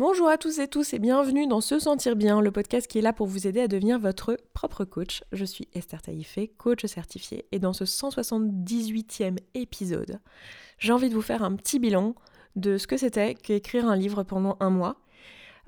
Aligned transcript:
Bonjour 0.00 0.30
à 0.30 0.38
tous 0.38 0.60
et 0.60 0.66
tous 0.66 0.94
et 0.94 0.98
bienvenue 0.98 1.46
dans 1.46 1.60
Se 1.60 1.78
Sentir 1.78 2.16
Bien, 2.16 2.40
le 2.40 2.50
podcast 2.50 2.86
qui 2.86 2.96
est 2.96 3.02
là 3.02 3.12
pour 3.12 3.26
vous 3.26 3.46
aider 3.46 3.60
à 3.60 3.68
devenir 3.68 3.98
votre 3.98 4.38
propre 4.54 4.86
coach. 4.86 5.22
Je 5.30 5.44
suis 5.44 5.68
Esther 5.74 6.00
Taïfé, 6.00 6.48
coach 6.48 6.86
certifiée, 6.86 7.44
et 7.52 7.58
dans 7.58 7.74
ce 7.74 7.84
178e 7.84 9.36
épisode, 9.52 10.18
j'ai 10.78 10.94
envie 10.94 11.10
de 11.10 11.14
vous 11.14 11.20
faire 11.20 11.42
un 11.42 11.54
petit 11.54 11.78
bilan 11.78 12.14
de 12.56 12.78
ce 12.78 12.86
que 12.86 12.96
c'était 12.96 13.34
qu'écrire 13.34 13.86
un 13.90 13.94
livre 13.94 14.22
pendant 14.22 14.56
un 14.60 14.70
mois 14.70 14.96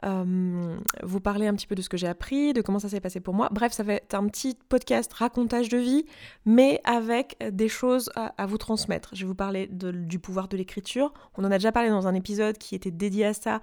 euh, 0.04 0.77
vous 1.03 1.21
parler 1.21 1.46
un 1.46 1.55
petit 1.55 1.66
peu 1.66 1.75
de 1.75 1.82
ce 1.82 1.89
que 1.89 1.96
j'ai 1.96 2.07
appris, 2.07 2.53
de 2.53 2.61
comment 2.61 2.79
ça 2.79 2.89
s'est 2.89 3.00
passé 3.00 3.21
pour 3.21 3.35
moi. 3.35 3.48
Bref, 3.53 3.73
ça 3.73 3.82
va 3.82 3.95
être 3.95 4.14
un 4.14 4.27
petit 4.27 4.57
podcast 4.68 5.12
racontage 5.12 5.68
de 5.68 5.79
vie, 5.79 6.05
mais 6.45 6.80
avec 6.85 7.36
des 7.53 7.68
choses 7.68 8.11
à, 8.14 8.46
vous 8.46 8.59
transmettre. 8.59 9.11
Je 9.14 9.23
vais 9.23 9.29
vous 9.29 9.35
parler 9.35 9.68
du 9.71 10.18
pouvoir 10.18 10.49
de 10.49 10.57
l'écriture. 10.57 11.12
On 11.36 11.45
en 11.45 11.50
a 11.50 11.59
déjà 11.59 11.73
parlé 11.73 11.89
dans 11.91 12.07
un 12.07 12.14
épisode 12.14 12.59
qui 12.59 12.75
était 12.75 12.91
dédié 12.91 13.27
à 13.27 13.35
ça. 13.35 13.61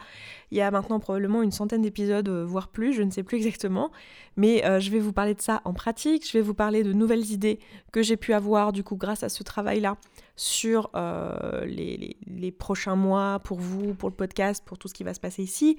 Il 0.51 0.57
y 0.57 0.61
a 0.61 0.71
maintenant 0.71 0.99
probablement 0.99 1.41
une 1.41 1.51
centaine 1.51 1.81
d'épisodes, 1.81 2.27
euh, 2.29 2.45
voire 2.45 2.69
plus, 2.69 2.93
je 2.93 3.03
ne 3.03 3.11
sais 3.11 3.23
plus 3.23 3.37
exactement. 3.37 3.91
Mais 4.37 4.65
euh, 4.65 4.79
je 4.79 4.91
vais 4.91 4.99
vous 4.99 5.13
parler 5.13 5.33
de 5.33 5.41
ça 5.41 5.61
en 5.65 5.73
pratique. 5.73 6.27
Je 6.27 6.33
vais 6.37 6.41
vous 6.41 6.53
parler 6.53 6.83
de 6.83 6.93
nouvelles 6.93 7.31
idées 7.31 7.59
que 7.91 8.01
j'ai 8.01 8.17
pu 8.17 8.33
avoir 8.33 8.71
du 8.71 8.83
coup 8.83 8.95
grâce 8.95 9.23
à 9.23 9.29
ce 9.29 9.43
travail-là 9.43 9.97
sur 10.39 10.89
euh, 10.95 11.65
les, 11.65 12.15
prochains 12.57 12.95
mois 12.95 13.39
pour 13.39 13.59
vous, 13.59 13.93
pour 13.93 14.07
le 14.07 14.15
podcast, 14.15 14.63
pour 14.65 14.77
tout 14.77 14.87
ce 14.87 14.93
qui 14.93 15.03
va 15.03 15.13
se 15.13 15.19
passer 15.19 15.43
ici. 15.43 15.77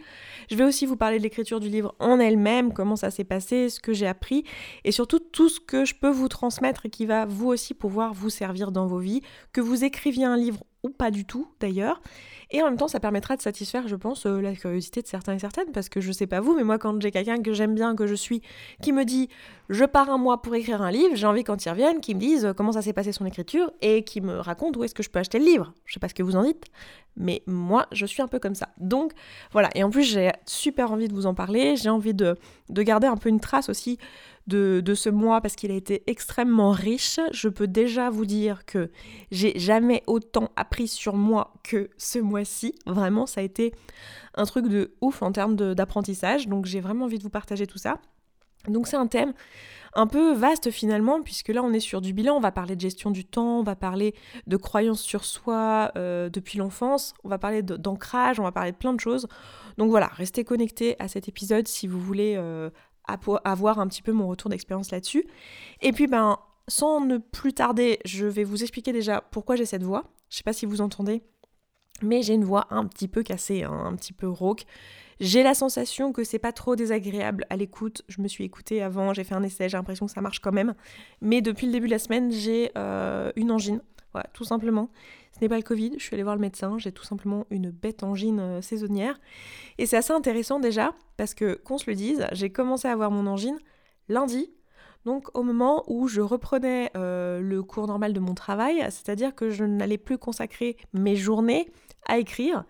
Je 0.51 0.57
vais 0.57 0.65
aussi 0.65 0.85
vous 0.85 0.97
parler 0.97 1.17
de 1.17 1.23
l'écriture 1.23 1.61
du 1.61 1.71
livre 1.71 1.95
en 1.99 2.21
elle-même, 2.21 2.75
comment 2.75 2.95
ça 2.95 3.11
s'est 3.11 3.25
passé, 3.25 3.71
ce 3.71 3.81
que 3.81 3.95
j'ai 3.95 4.07
appris 4.07 4.45
et 4.85 4.93
surtout 4.93 5.19
tout 5.19 5.49
ce 5.49 5.61
que 5.61 5.87
je 5.87 5.95
peux 5.95 6.11
vous 6.11 6.29
transmettre 6.29 6.85
et 6.85 6.91
qui 6.91 7.07
va 7.07 7.25
vous 7.25 7.49
aussi 7.49 7.73
pouvoir 7.73 8.13
vous 8.13 8.29
servir 8.29 8.71
dans 8.71 8.87
vos 8.87 8.99
vies, 8.99 9.23
que 9.53 9.63
vous 9.63 9.83
écriviez 9.83 10.27
un 10.27 10.37
livre 10.37 10.63
ou 10.83 10.91
pas 10.91 11.11
du 11.11 11.25
tout 11.25 11.47
d'ailleurs. 11.61 12.01
Et 12.51 12.63
en 12.63 12.65
même 12.67 12.77
temps, 12.77 12.89
ça 12.89 13.01
permettra 13.01 13.37
de 13.37 13.43
satisfaire, 13.43 13.87
je 13.87 13.97
pense, 13.97 14.27
euh, 14.27 14.41
la 14.41 14.55
curiosité 14.55 15.03
de 15.03 15.07
certains 15.07 15.35
et 15.35 15.39
certaines, 15.39 15.71
parce 15.73 15.89
que 15.89 16.01
je 16.01 16.11
sais 16.11 16.27
pas 16.27 16.41
vous, 16.41 16.55
mais 16.57 16.65
moi, 16.65 16.79
quand 16.79 17.01
j'ai 17.01 17.11
quelqu'un 17.11 17.41
que 17.43 17.53
j'aime 17.53 17.75
bien, 17.75 17.95
que 17.95 18.07
je 18.07 18.15
suis, 18.15 18.43
qui 18.83 18.93
me 18.93 19.05
dit 19.05 19.29
je 19.69 19.85
pars 19.85 20.11
un 20.11 20.19
mois 20.19 20.43
pour 20.43 20.55
écrire 20.57 20.83
un 20.83 20.91
livre, 20.91 21.15
j'ai 21.15 21.27
envie 21.27 21.45
quand 21.45 21.65
ils 21.65 21.71
reviennent, 21.71 22.01
qu'ils 22.01 22.17
me 22.17 22.21
disent 22.21 22.47
euh, 22.47 22.53
comment 22.53 22.73
ça 22.73 22.83
s'est 22.83 22.93
passé 22.93 23.13
son 23.13 23.25
écriture 23.25 23.71
et 23.83 24.03
qui 24.03 24.21
me 24.21 24.39
racontent 24.39 24.81
où 24.81 24.85
est-ce 24.85 24.95
que 24.95 25.03
je 25.03 25.11
peux 25.11 25.21
acheter 25.21 25.39
le 25.39 25.45
livre. 25.45 25.73
Je 25.85 25.95
sais 25.95 26.01
pas 26.01 26.09
ce 26.09 26.15
que 26.15 26.25
vous 26.25 26.35
en 26.35 26.43
dites, 26.43 26.65
mais 27.17 27.43
moi, 27.47 27.87
je 27.93 28.07
suis 28.07 28.23
un 28.23 28.29
peu 28.29 28.39
comme 28.41 28.55
ça. 28.55 28.71
Donc 28.79 29.13
voilà, 29.53 29.71
et 29.75 29.85
en 29.85 29.91
plus, 29.91 30.03
j'ai 30.03 30.33
super 30.47 30.91
envie 30.91 31.07
de 31.07 31.15
vous 31.15 31.27
en 31.27 31.35
parler, 31.35 31.77
j'ai 31.77 31.91
envie 31.91 32.15
de, 32.15 32.37
de 32.69 32.83
garder 32.83 33.07
un 33.07 33.17
peu 33.17 33.29
une 33.29 33.41
trace 33.41 33.69
aussi 33.69 33.99
de, 34.51 34.95
ce 34.95 35.09
mois 35.09 35.41
parce 35.41 35.57
qu'il 35.57 35.71
a 35.71 35.75
été 35.75 36.03
extrêmement 36.07 36.73
riche. 36.73 37.21
Je 37.33 37.49
peux 37.49 37.67
déjà 37.67 38.11
vous 38.11 38.27
dire 38.27 38.65
que 38.67 38.91
j'ai 39.31 39.59
jamais 39.59 40.03
autant 40.07 40.51
appris 40.57 40.89
sur 40.89 41.15
moi 41.15 41.55
que 41.63 41.91
ce 41.97 42.19
mois-ci. 42.19 42.75
Vraiment, 42.87 43.27
ça 43.27 43.41
a 43.41 43.45
été 43.45 43.73
un 44.35 44.45
truc 44.45 44.69
de 44.69 44.95
ouf 45.01 45.23
en 45.23 45.33
termes 45.33 45.57
d'apprentissage. 45.57 46.49
Donc 46.49 46.67
j'ai 46.67 46.81
vraiment 46.81 47.05
envie 47.07 47.19
de 47.19 47.23
vous 47.23 47.31
partager 47.31 47.67
tout 47.67 47.79
ça. 47.79 47.99
Donc 48.69 48.89
c'est 48.89 48.97
un 48.97 49.07
thème 49.07 49.33
un 49.95 50.07
peu 50.07 50.33
vaste 50.35 50.71
finalement, 50.71 51.21
puisque 51.23 51.49
là 51.49 51.63
on 51.63 51.73
est 51.73 51.81
sur 51.81 52.01
du 52.01 52.13
bilan, 52.13 52.37
on 52.37 52.41
va 52.41 52.53
parler 52.53 52.77
de 52.77 52.81
gestion 52.81 53.11
du 53.11 53.25
temps, 53.25 53.59
on 53.59 53.63
va 53.63 53.75
parler 53.75 54.15
de 54.47 54.57
croyances 54.57 55.01
sur 55.01 55.25
soi 55.25 55.91
euh, 55.97 56.29
depuis 56.29 56.59
l'enfance, 56.59 57.15
on 57.25 57.29
va 57.29 57.39
parler 57.39 57.63
d'ancrage, 57.63 58.39
on 58.39 58.45
va 58.45 58.53
parler 58.53 58.73
de 58.73 58.77
plein 58.77 58.95
de 58.95 59.01
choses. 59.01 59.27
Donc 59.79 59.91
voilà, 59.91 60.07
restez 60.09 60.45
connectés 60.45 60.95
à 60.99 61.09
cet 61.09 61.29
épisode 61.29 61.67
si 61.67 61.87
vous 61.87 62.01
voulez 62.01 62.35
euh, 62.37 62.71
avoir 63.45 63.79
un 63.79 63.89
petit 63.89 64.03
peu 64.03 64.13
mon 64.13 64.29
retour 64.29 64.51
d'expérience 64.51 64.91
là-dessus. 64.91 65.25
Et 65.81 65.93
puis, 65.93 66.07
ben, 66.07 66.39
sans 66.69 67.01
ne 67.01 67.19
plus 67.19 67.53
tarder, 67.53 67.99
je 68.05 68.27
vais 68.27 68.45
vous 68.45 68.63
expliquer 68.63 68.93
déjà 68.93 69.21
pourquoi 69.21 69.57
j'ai 69.57 69.67
cette 69.67 69.83
voix. 69.83 70.05
Je 70.29 70.37
sais 70.37 70.43
pas 70.43 70.53
si 70.53 70.67
vous 70.67 70.81
entendez, 70.81 71.23
mais 72.03 72.23
j'ai 72.23 72.35
une 72.35 72.45
voix 72.45 72.67
un 72.71 72.87
petit 72.87 73.09
peu 73.09 73.23
cassée, 73.23 73.65
hein, 73.65 73.83
un 73.87 73.97
petit 73.97 74.13
peu 74.13 74.29
rauque. 74.29 74.65
J'ai 75.21 75.43
la 75.43 75.53
sensation 75.53 76.13
que 76.13 76.25
c'est 76.25 76.39
pas 76.39 76.53
trop 76.53 76.77
désagréable 76.77 77.45
à 77.51 77.57
l'écoute. 77.57 78.03
Je 78.09 78.23
me 78.23 78.29
suis 78.29 78.45
écoutée 78.45 78.83
avant, 78.83 79.13
j'ai 79.13 79.25
fait 79.25 79.35
un 79.35 79.43
essai, 79.43 79.69
j'ai 79.69 79.77
l'impression 79.77 80.07
que 80.07 80.13
ça 80.13 80.23
marche 80.23 80.41
quand 80.41 80.53
même. 80.53 80.75
Mais 81.21 81.43
depuis 81.43 81.67
le 81.67 81.73
début 81.73 81.87
de 81.87 81.93
la 81.93 81.99
semaine, 81.99 82.33
j'ai 82.33 82.71
euh, 82.79 83.31
une 83.37 83.51
angine. 83.51 83.83
Tout 84.33 84.45
simplement. 84.45 84.91
Ce 85.33 85.41
n'est 85.41 85.49
pas 85.49 85.57
le 85.57 85.63
Covid, 85.63 85.93
je 85.97 86.03
suis 86.03 86.15
allée 86.15 86.23
voir 86.23 86.35
le 86.35 86.41
médecin, 86.41 86.77
j'ai 86.79 86.93
tout 86.93 87.05
simplement 87.05 87.47
une 87.51 87.71
bête 87.71 88.03
angine 88.03 88.41
euh, 88.41 88.61
saisonnière. 88.63 89.21
Et 89.79 89.87
c'est 89.87 89.97
assez 89.97 90.13
intéressant 90.13 90.59
déjà, 90.59 90.93
parce 91.17 91.35
que, 91.35 91.55
qu'on 91.55 91.79
se 91.79 91.89
le 91.89 91.95
dise, 91.95 92.27
j'ai 92.33 92.51
commencé 92.51 92.89
à 92.89 92.93
avoir 92.93 93.11
mon 93.11 93.27
angine 93.27 93.59
lundi, 94.09 94.51
donc 95.07 95.29
au 95.37 95.43
moment 95.43 95.85
où 95.87 96.09
je 96.09 96.21
reprenais 96.21 96.91
euh, 96.97 97.41
le 97.41 97.63
cours 97.63 97.87
normal 97.87 98.13
de 98.13 98.21
mon 98.21 98.35
travail, 98.35 98.81
c'est-à-dire 98.91 99.35
que 99.35 99.51
je 99.51 99.65
n'allais 99.65 99.99
plus 99.99 100.19
consacrer 100.19 100.77
mes 100.93 101.17
journées 101.17 101.71
à 102.07 102.19
écrire. 102.19 102.65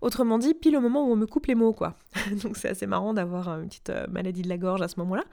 Autrement 0.00 0.38
dit, 0.38 0.54
pile 0.54 0.76
au 0.76 0.80
moment 0.80 1.06
où 1.06 1.12
on 1.12 1.16
me 1.16 1.26
coupe 1.26 1.46
les 1.46 1.54
mots, 1.54 1.72
quoi. 1.72 1.96
donc 2.42 2.56
c'est 2.56 2.68
assez 2.68 2.86
marrant 2.86 3.14
d'avoir 3.14 3.48
une 3.48 3.68
petite 3.68 3.90
euh, 3.90 4.06
maladie 4.08 4.42
de 4.42 4.48
la 4.48 4.58
gorge 4.58 4.82
à 4.82 4.88
ce 4.88 5.00
moment-là. 5.00 5.24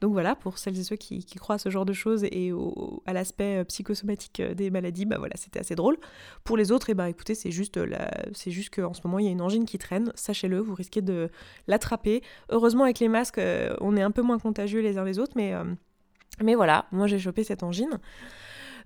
Donc 0.00 0.12
voilà, 0.12 0.34
pour 0.34 0.58
celles 0.58 0.78
et 0.78 0.84
ceux 0.84 0.96
qui, 0.96 1.24
croient 1.36 1.56
à 1.56 1.58
ce 1.58 1.70
genre 1.70 1.86
de 1.86 1.92
choses 1.92 2.24
et 2.24 2.52
à 3.06 3.12
l'aspect 3.12 3.60
euh, 3.60 3.64
psychosomatique 3.64 4.40
euh, 4.40 4.54
des 4.54 4.70
maladies, 4.70 5.06
bah 5.06 5.16
voilà, 5.18 5.36
c'était 5.36 5.60
assez 5.60 5.74
drôle. 5.74 5.96
Pour 6.44 6.56
les 6.56 6.70
autres, 6.72 6.90
et 6.90 6.92
eh 6.92 6.94
bah 6.94 7.08
écoutez, 7.08 7.34
c'est 7.34 7.50
juste, 7.50 7.76
euh, 7.76 7.86
c'est 8.32 8.50
juste 8.50 8.74
qu'en 8.74 8.92
ce 8.92 9.00
moment, 9.04 9.18
il 9.18 9.24
y 9.24 9.28
a 9.28 9.32
une 9.32 9.40
angine 9.40 9.64
qui 9.64 9.78
traîne, 9.78 10.12
sachez-le, 10.14 10.58
vous 10.58 10.74
risquez 10.74 11.00
de 11.00 11.30
l'attraper. 11.66 12.22
Heureusement, 12.50 12.84
avec 12.84 12.98
les 12.98 13.08
masques, 13.08 13.40
on 13.80 13.96
est 13.96 14.02
un 14.02 14.10
peu 14.10 14.22
moins 14.22 14.38
contagieux 14.38 14.80
les 14.80 14.98
uns 14.98 15.04
les 15.04 15.18
autres, 15.18 15.32
mais, 15.36 15.54
mais 16.42 16.54
voilà, 16.54 16.86
moi 16.92 17.06
j'ai 17.06 17.18
chopé 17.18 17.44
cette 17.44 17.62
angine. 17.62 17.98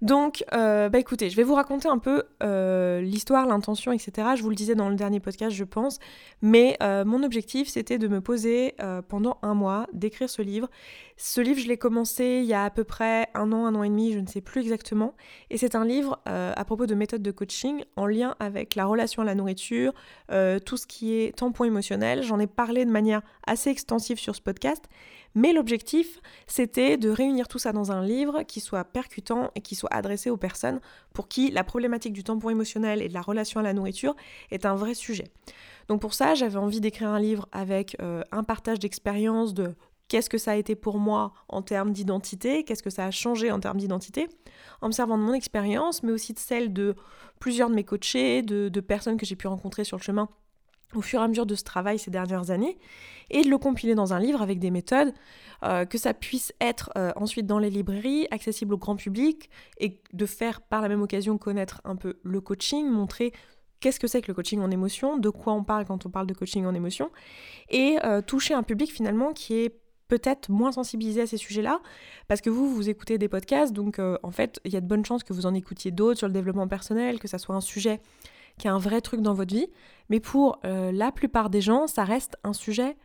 Donc, 0.02 0.44
euh, 0.54 0.88
bah 0.88 0.98
écoutez, 0.98 1.28
je 1.28 1.36
vais 1.36 1.42
vous 1.42 1.54
raconter 1.54 1.88
un 1.88 1.98
peu 1.98 2.24
euh, 2.42 3.02
l'histoire, 3.02 3.46
l'intention, 3.46 3.92
etc. 3.92 4.28
Je 4.34 4.42
vous 4.42 4.48
le 4.48 4.54
disais 4.54 4.74
dans 4.74 4.88
le 4.88 4.94
dernier 4.94 5.20
podcast, 5.20 5.54
je 5.54 5.64
pense. 5.64 5.98
Mais 6.40 6.78
euh, 6.82 7.04
mon 7.04 7.22
objectif, 7.22 7.68
c'était 7.68 7.98
de 7.98 8.08
me 8.08 8.20
poser 8.20 8.74
pendant 9.08 9.38
un 9.42 9.54
mois, 9.54 9.86
d'écrire 9.92 10.30
ce 10.30 10.42
livre. 10.42 10.68
Ce 11.16 11.40
livre, 11.40 11.60
je 11.60 11.68
l'ai 11.68 11.76
commencé 11.76 12.40
il 12.42 12.46
y 12.46 12.54
a 12.54 12.64
à 12.64 12.70
peu 12.70 12.84
près 12.84 13.28
un 13.34 13.52
an, 13.52 13.66
un 13.66 13.74
an 13.74 13.82
et 13.82 13.88
demi, 13.88 14.12
je 14.12 14.18
ne 14.18 14.26
sais 14.26 14.40
plus 14.40 14.62
exactement. 14.62 15.14
Et 15.50 15.58
c'est 15.58 15.74
un 15.74 15.84
livre 15.84 16.20
à 16.24 16.64
propos 16.64 16.86
de 16.86 16.94
méthodes 16.94 17.22
de 17.22 17.30
coaching 17.30 17.84
en 17.96 18.06
lien 18.06 18.36
avec 18.40 18.74
la 18.74 18.86
relation 18.86 19.22
à 19.22 19.24
la 19.26 19.34
nourriture, 19.34 19.92
tout 20.64 20.76
ce 20.76 20.86
qui 20.86 21.14
est 21.14 21.36
tampon 21.36 21.64
émotionnel. 21.64 22.22
J'en 22.22 22.38
ai 22.38 22.46
parlé 22.46 22.84
de 22.84 22.90
manière 22.90 23.20
assez 23.46 23.70
extensive 23.70 24.18
sur 24.18 24.34
ce 24.34 24.40
podcast. 24.40 24.84
Mais 25.34 25.52
l'objectif, 25.52 26.20
c'était 26.46 26.96
de 26.96 27.08
réunir 27.08 27.46
tout 27.46 27.58
ça 27.58 27.72
dans 27.72 27.92
un 27.92 28.04
livre 28.04 28.42
qui 28.42 28.60
soit 28.60 28.84
percutant 28.84 29.50
et 29.54 29.60
qui 29.60 29.74
soit 29.74 29.92
adressé 29.92 30.28
aux 30.30 30.36
personnes 30.36 30.80
pour 31.12 31.28
qui 31.28 31.50
la 31.50 31.62
problématique 31.62 32.12
du 32.12 32.24
tampon 32.24 32.50
émotionnel 32.50 33.00
et 33.00 33.08
de 33.08 33.14
la 33.14 33.22
relation 33.22 33.60
à 33.60 33.62
la 33.62 33.72
nourriture 33.72 34.16
est 34.50 34.66
un 34.66 34.74
vrai 34.74 34.94
sujet. 34.94 35.28
Donc 35.88 36.00
pour 36.00 36.14
ça, 36.14 36.34
j'avais 36.34 36.56
envie 36.56 36.80
d'écrire 36.80 37.08
un 37.08 37.20
livre 37.20 37.48
avec 37.52 37.96
euh, 38.00 38.22
un 38.32 38.42
partage 38.42 38.80
d'expérience 38.80 39.54
de 39.54 39.74
qu'est-ce 40.08 40.28
que 40.28 40.38
ça 40.38 40.52
a 40.52 40.56
été 40.56 40.74
pour 40.74 40.98
moi 40.98 41.32
en 41.48 41.62
termes 41.62 41.92
d'identité, 41.92 42.64
qu'est-ce 42.64 42.82
que 42.82 42.90
ça 42.90 43.04
a 43.04 43.12
changé 43.12 43.52
en 43.52 43.60
termes 43.60 43.78
d'identité, 43.78 44.28
en 44.80 44.88
me 44.88 44.92
servant 44.92 45.16
de 45.16 45.22
mon 45.22 45.34
expérience, 45.34 46.02
mais 46.02 46.10
aussi 46.10 46.32
de 46.32 46.40
celle 46.40 46.72
de 46.72 46.96
plusieurs 47.38 47.70
de 47.70 47.74
mes 47.76 47.84
coachés, 47.84 48.42
de 48.42 48.80
personnes 48.80 49.16
que 49.16 49.24
j'ai 49.24 49.36
pu 49.36 49.46
rencontrer 49.46 49.84
sur 49.84 49.96
le 49.96 50.02
chemin 50.02 50.28
au 50.94 51.02
fur 51.02 51.20
et 51.20 51.24
à 51.24 51.28
mesure 51.28 51.46
de 51.46 51.54
ce 51.54 51.64
travail 51.64 51.98
ces 51.98 52.10
dernières 52.10 52.50
années, 52.50 52.78
et 53.30 53.42
de 53.42 53.48
le 53.48 53.58
compiler 53.58 53.94
dans 53.94 54.12
un 54.12 54.18
livre 54.18 54.42
avec 54.42 54.58
des 54.58 54.70
méthodes, 54.70 55.12
euh, 55.62 55.84
que 55.84 55.98
ça 55.98 56.14
puisse 56.14 56.52
être 56.60 56.90
euh, 56.96 57.12
ensuite 57.16 57.46
dans 57.46 57.58
les 57.58 57.70
librairies, 57.70 58.26
accessible 58.30 58.74
au 58.74 58.78
grand 58.78 58.96
public, 58.96 59.50
et 59.78 60.00
de 60.12 60.26
faire 60.26 60.60
par 60.60 60.82
la 60.82 60.88
même 60.88 61.02
occasion 61.02 61.38
connaître 61.38 61.80
un 61.84 61.96
peu 61.96 62.18
le 62.22 62.40
coaching, 62.40 62.88
montrer 62.88 63.32
qu'est-ce 63.78 64.00
que 64.00 64.06
c'est 64.06 64.20
que 64.20 64.28
le 64.28 64.34
coaching 64.34 64.60
en 64.60 64.70
émotion, 64.70 65.16
de 65.16 65.30
quoi 65.30 65.52
on 65.52 65.64
parle 65.64 65.86
quand 65.86 66.06
on 66.06 66.10
parle 66.10 66.26
de 66.26 66.34
coaching 66.34 66.66
en 66.66 66.74
émotion, 66.74 67.10
et 67.68 67.98
euh, 68.04 68.20
toucher 68.20 68.54
un 68.54 68.62
public 68.62 68.92
finalement 68.92 69.32
qui 69.32 69.54
est 69.54 69.80
peut-être 70.08 70.50
moins 70.50 70.72
sensibilisé 70.72 71.20
à 71.20 71.26
ces 71.28 71.36
sujets-là, 71.36 71.80
parce 72.26 72.40
que 72.40 72.50
vous, 72.50 72.74
vous 72.74 72.88
écoutez 72.88 73.16
des 73.16 73.28
podcasts, 73.28 73.72
donc 73.72 74.00
en 74.00 74.30
fait, 74.32 74.60
il 74.64 74.72
y 74.72 74.76
a 74.76 74.80
de 74.80 74.86
bonnes 74.86 75.04
chances 75.04 75.22
que 75.22 75.32
vous 75.32 75.46
en 75.46 75.54
écoutiez 75.54 75.92
d'autres 75.92 76.18
sur 76.18 76.26
le 76.26 76.32
développement 76.32 76.66
personnel, 76.66 77.20
que 77.20 77.28
ça 77.28 77.38
soit 77.38 77.54
un 77.54 77.60
sujet 77.60 78.00
qui 78.60 78.66
est 78.66 78.70
un 78.70 78.78
vrai 78.78 79.00
truc 79.00 79.22
dans 79.22 79.34
votre 79.34 79.54
vie. 79.54 79.68
Mais 80.10 80.20
pour 80.20 80.60
euh, 80.64 80.92
la 80.92 81.10
plupart 81.10 81.50
des 81.50 81.60
gens, 81.60 81.86
ça 81.86 82.04
reste 82.04 82.36
un 82.44 82.52
sujet, 82.52 82.96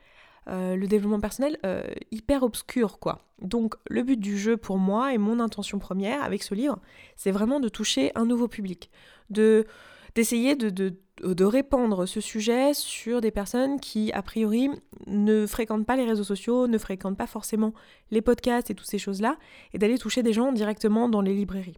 euh, 0.49 0.75
le 0.75 0.85
développement 0.85 1.19
personnel, 1.19 1.57
euh, 1.65 1.83
hyper 2.11 2.43
obscur, 2.43 2.99
quoi. 2.99 3.21
Donc 3.41 3.75
le 3.89 4.03
but 4.03 4.19
du 4.19 4.37
jeu 4.37 4.57
pour 4.57 4.77
moi 4.77 5.13
et 5.13 5.17
mon 5.17 5.39
intention 5.39 5.79
première 5.79 6.23
avec 6.23 6.43
ce 6.43 6.53
livre, 6.53 6.79
c'est 7.15 7.31
vraiment 7.31 7.59
de 7.59 7.69
toucher 7.69 8.11
un 8.15 8.25
nouveau 8.25 8.47
public, 8.47 8.91
de 9.29 9.65
d'essayer 10.13 10.55
de, 10.55 10.69
de, 10.69 10.95
de, 11.21 11.43
répandre 11.43 12.07
ce 12.07 12.21
sujet 12.21 12.73
sur 12.73 13.19
des 13.19 13.31
personnes 13.31 13.81
qui, 13.81 14.13
a 14.13 14.21
priori, 14.21 14.69
ne 15.07 15.45
fréquentent 15.45 15.85
pas 15.85 15.97
les 15.97 16.05
réseaux 16.05 16.23
sociaux, 16.23 16.67
ne 16.67 16.77
fréquentent 16.77 17.17
pas 17.17 17.27
forcément 17.27 17.73
les 18.11 18.21
podcasts 18.21 18.69
et 18.69 18.75
toutes 18.75 18.87
ces 18.87 18.97
choses-là, 18.97 19.35
et 19.73 19.77
d'aller 19.77 19.97
toucher 19.97 20.23
des 20.23 20.31
gens 20.31 20.53
directement 20.53 21.09
dans 21.09 21.19
les 21.19 21.33
librairies. 21.33 21.77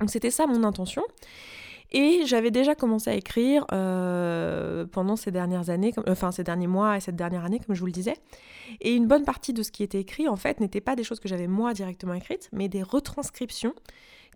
Donc 0.00 0.08
c'était 0.08 0.30
ça 0.30 0.46
mon 0.46 0.64
intention. 0.64 1.02
Et 1.90 2.22
j'avais 2.26 2.50
déjà 2.50 2.74
commencé 2.74 3.10
à 3.10 3.14
écrire 3.14 3.66
euh, 3.72 4.84
pendant 4.86 5.16
ces 5.16 5.30
dernières 5.30 5.70
années, 5.70 5.94
enfin 6.06 6.32
ces 6.32 6.44
derniers 6.44 6.66
mois 6.66 6.96
et 6.96 7.00
cette 7.00 7.16
dernière 7.16 7.44
année, 7.44 7.60
comme 7.60 7.74
je 7.74 7.80
vous 7.80 7.86
le 7.86 7.92
disais. 7.92 8.16
Et 8.80 8.94
une 8.94 9.06
bonne 9.06 9.24
partie 9.24 9.54
de 9.54 9.62
ce 9.62 9.72
qui 9.72 9.82
était 9.82 10.00
écrit, 10.00 10.28
en 10.28 10.36
fait, 10.36 10.60
n'était 10.60 10.82
pas 10.82 10.96
des 10.96 11.04
choses 11.04 11.20
que 11.20 11.28
j'avais 11.28 11.46
moi 11.46 11.72
directement 11.72 12.12
écrites, 12.12 12.50
mais 12.52 12.68
des 12.68 12.82
retranscriptions 12.82 13.74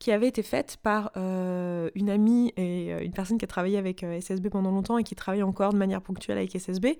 qui 0.02 0.10
avait 0.10 0.26
été 0.26 0.43
faite 0.43 0.78
par 0.82 1.12
euh, 1.16 1.88
une 1.94 2.10
amie 2.10 2.52
et 2.56 2.93
euh, 2.93 3.04
une 3.04 3.12
personne 3.12 3.38
qui 3.38 3.44
a 3.44 3.46
travaillé 3.46 3.78
avec 3.78 4.02
euh, 4.02 4.20
SSB 4.20 4.49
pendant 4.49 4.72
longtemps 4.72 4.99
et 4.99 5.04
qui 5.04 5.14
travaille 5.14 5.44
encore 5.44 5.72
de 5.72 5.78
manière 5.78 6.02
ponctuelle 6.02 6.38
avec 6.38 6.50
SSB, 6.58 6.96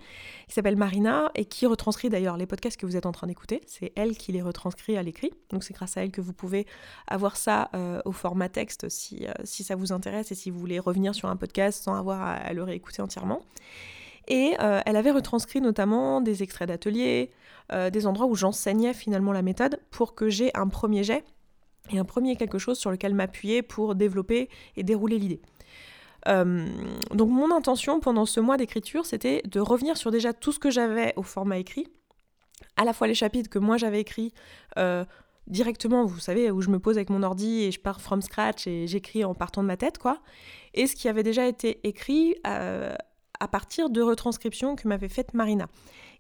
qui 0.47 0.55
s'appelle 0.55 0.77
Marina 0.77 1.33
et 1.35 1.45
qui 1.45 1.67
retranscrit 1.67 2.11
d'ailleurs 2.11 2.37
les 2.37 2.47
podcasts 2.47 2.77
que 2.77 2.87
vous 2.87 2.97
êtes 2.97 3.05
en 3.05 3.11
train 3.11 3.27
d'écouter. 3.27 3.61
C'est 3.67 3.91
elle 3.97 4.17
qui 4.17 4.31
les 4.31 4.41
retranscrit 4.41 4.97
à 4.97 5.03
l'écrit. 5.03 5.33
Donc 5.51 5.65
c'est 5.65 5.75
grâce 5.75 5.97
à 5.97 6.05
elle 6.05 6.13
que 6.13 6.21
vous 6.21 6.33
pouvez 6.33 6.65
avoir 7.09 7.37
ça 7.37 7.71
au 8.05 8.13
format 8.13 8.49
texte 8.49 8.89
si, 8.89 9.27
ça 9.45 9.75
vous 9.75 9.93
intéresse 9.93 10.31
et 10.31 10.37
si 10.37 10.51
vous 10.51 10.61
voulez 10.61 10.79
revenir 10.79 11.13
sur 11.13 11.29
un 11.29 11.37
podcast 11.37 11.83
sans 11.83 11.97
avoir 11.97 12.23
à, 12.23 12.53
le 12.53 12.63
réécouter 12.63 13.03
entièrement. 13.03 13.43
Et 14.29 14.55
elle 14.59 14.97
avait 14.97 15.11
retranscrit 15.11 15.61
notamment 15.61 16.21
des 16.21 16.45
extraits 16.45 16.69
d'ateliers, 16.69 17.33
des 17.73 18.07
endroits 18.07 18.27
où 18.27 18.37
j'enseignais 18.37 18.95
finalement 18.95 19.33
la 19.33 19.43
méthode 19.43 19.81
pour 19.91 20.15
que 20.15 20.29
j'ai 20.29 20.53
un 20.55 20.69
premier 20.69 21.03
jet 21.03 21.25
et 21.91 21.99
un 21.99 22.05
premier 22.05 22.37
quelque 22.37 22.59
chose 22.59 22.79
sur 22.79 22.91
lequel 22.91 23.15
m'appuyer 23.15 23.63
pour 23.63 23.95
développer 23.95 24.49
et 24.77 24.83
dérouler 24.83 25.19
l'idée. 25.19 25.41
Euh, 26.29 26.67
donc 27.13 27.31
mon 27.31 27.55
intention 27.55 28.01
pendant 28.01 28.27
ce 28.27 28.41
mois 28.41 28.57
d'écriture, 28.57 29.07
c'était 29.07 29.43
de 29.45 29.61
revenir 29.61 29.97
sur 29.97 30.11
déjà 30.11 30.33
tout 30.33 30.53
ce 30.53 30.59
que 30.59 30.71
j'avais 30.71 31.13
au 31.17 31.23
format 31.23 31.59
écrit, 31.59 31.89
à 32.77 32.85
la 32.85 32.93
fois 32.93 33.07
les 33.07 33.15
chapitres 33.15 33.51
que 33.51 33.59
moi 33.59 33.77
j'avais 33.77 34.01
écrits 34.01 34.33
euh, 34.79 35.05
directement, 35.49 36.05
vous 36.05 36.21
savez, 36.21 36.51
où 36.51 36.61
je 36.61 36.71
me 36.71 36.79
pose 36.79 36.97
avec 36.97 37.11
mon 37.11 37.23
ordi 37.25 37.65
et 37.65 37.73
je 37.73 37.81
pars 37.81 38.01
from 38.01 38.23
scratch 38.23 38.67
et 38.67 38.87
j'écris 38.87 39.25
en 39.25 39.35
partant 39.35 39.63
de 39.63 39.67
ma 39.67 39.77
tête, 39.77 39.99
quoi, 39.99 40.21
et 40.75 40.87
ce 40.87 40.95
qui 40.95 41.09
avait 41.09 41.25
déjà 41.25 41.47
été 41.47 41.81
écrit 41.87 42.37
euh, 42.47 42.95
à 43.43 43.49
partir 43.49 43.91
de 43.91 44.01
retranscriptions 44.01 44.77
que 44.77 44.87
m'avait 44.87 45.09
faites 45.09 45.35
Marina 45.35 45.67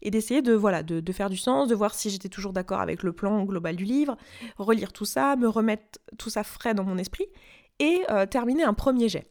et 0.02 0.10
d'essayer 0.10 0.42
de, 0.42 0.54
voilà, 0.54 0.82
de, 0.82 1.12
faire 1.12 1.30
du 1.30 1.36
sens, 1.36 1.69
de 1.69 1.74
voir 1.76 1.94
si 1.94 2.10
j'étais 2.10 2.28
toujours 2.28 2.52
d'accord 2.52 2.80
avec 2.80 3.04
le 3.04 3.12
plan 3.12 3.44
global 3.44 3.76
du 3.76 3.84
livre, 3.84 4.16
relire 4.58 4.92
tout 4.92 5.04
ça, 5.04 5.36
me 5.36 5.48
remettre 5.48 6.00
tout 6.19 6.30
ça 6.30 6.42
frais 6.42 6.74
dans 6.74 6.82
mon 6.82 6.98
esprit 6.98 7.26
et 7.78 8.02
euh, 8.10 8.26
terminer 8.26 8.64
un 8.64 8.74
premier 8.74 9.08
jet. 9.08 9.30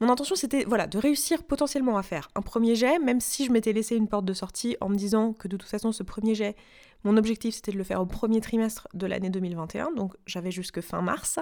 Mon 0.00 0.10
intention, 0.10 0.34
c'était 0.34 0.64
voilà, 0.64 0.86
de 0.86 0.98
réussir 0.98 1.44
potentiellement 1.44 1.96
à 1.96 2.02
faire 2.02 2.28
un 2.34 2.42
premier 2.42 2.74
jet, 2.74 2.98
même 2.98 3.20
si 3.20 3.46
je 3.46 3.52
m'étais 3.52 3.72
laissé 3.72 3.96
une 3.96 4.08
porte 4.08 4.26
de 4.26 4.34
sortie 4.34 4.76
en 4.82 4.90
me 4.90 4.96
disant 4.96 5.32
que 5.32 5.48
de 5.48 5.56
toute 5.56 5.70
façon, 5.70 5.92
ce 5.92 6.02
premier 6.02 6.34
jet, 6.34 6.56
mon 7.04 7.16
objectif, 7.16 7.54
c'était 7.54 7.72
de 7.72 7.78
le 7.78 7.84
faire 7.84 8.02
au 8.02 8.06
premier 8.06 8.42
trimestre 8.42 8.86
de 8.92 9.06
l'année 9.06 9.30
2021, 9.30 9.92
donc 9.92 10.14
j'avais 10.26 10.50
jusque 10.50 10.82
fin 10.82 11.00
mars, 11.00 11.38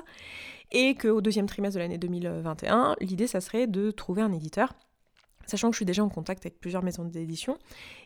et 0.70 0.94
qu'au 0.94 1.20
deuxième 1.20 1.46
trimestre 1.46 1.74
de 1.74 1.80
l'année 1.80 1.98
2021, 1.98 2.94
l'idée, 3.00 3.26
ça 3.26 3.40
serait 3.40 3.66
de 3.66 3.90
trouver 3.90 4.22
un 4.22 4.32
éditeur 4.32 4.74
Sachant 5.52 5.68
que 5.68 5.74
je 5.74 5.80
suis 5.80 5.84
déjà 5.84 6.02
en 6.02 6.08
contact 6.08 6.46
avec 6.46 6.58
plusieurs 6.58 6.82
maisons 6.82 7.04
d'édition. 7.04 7.58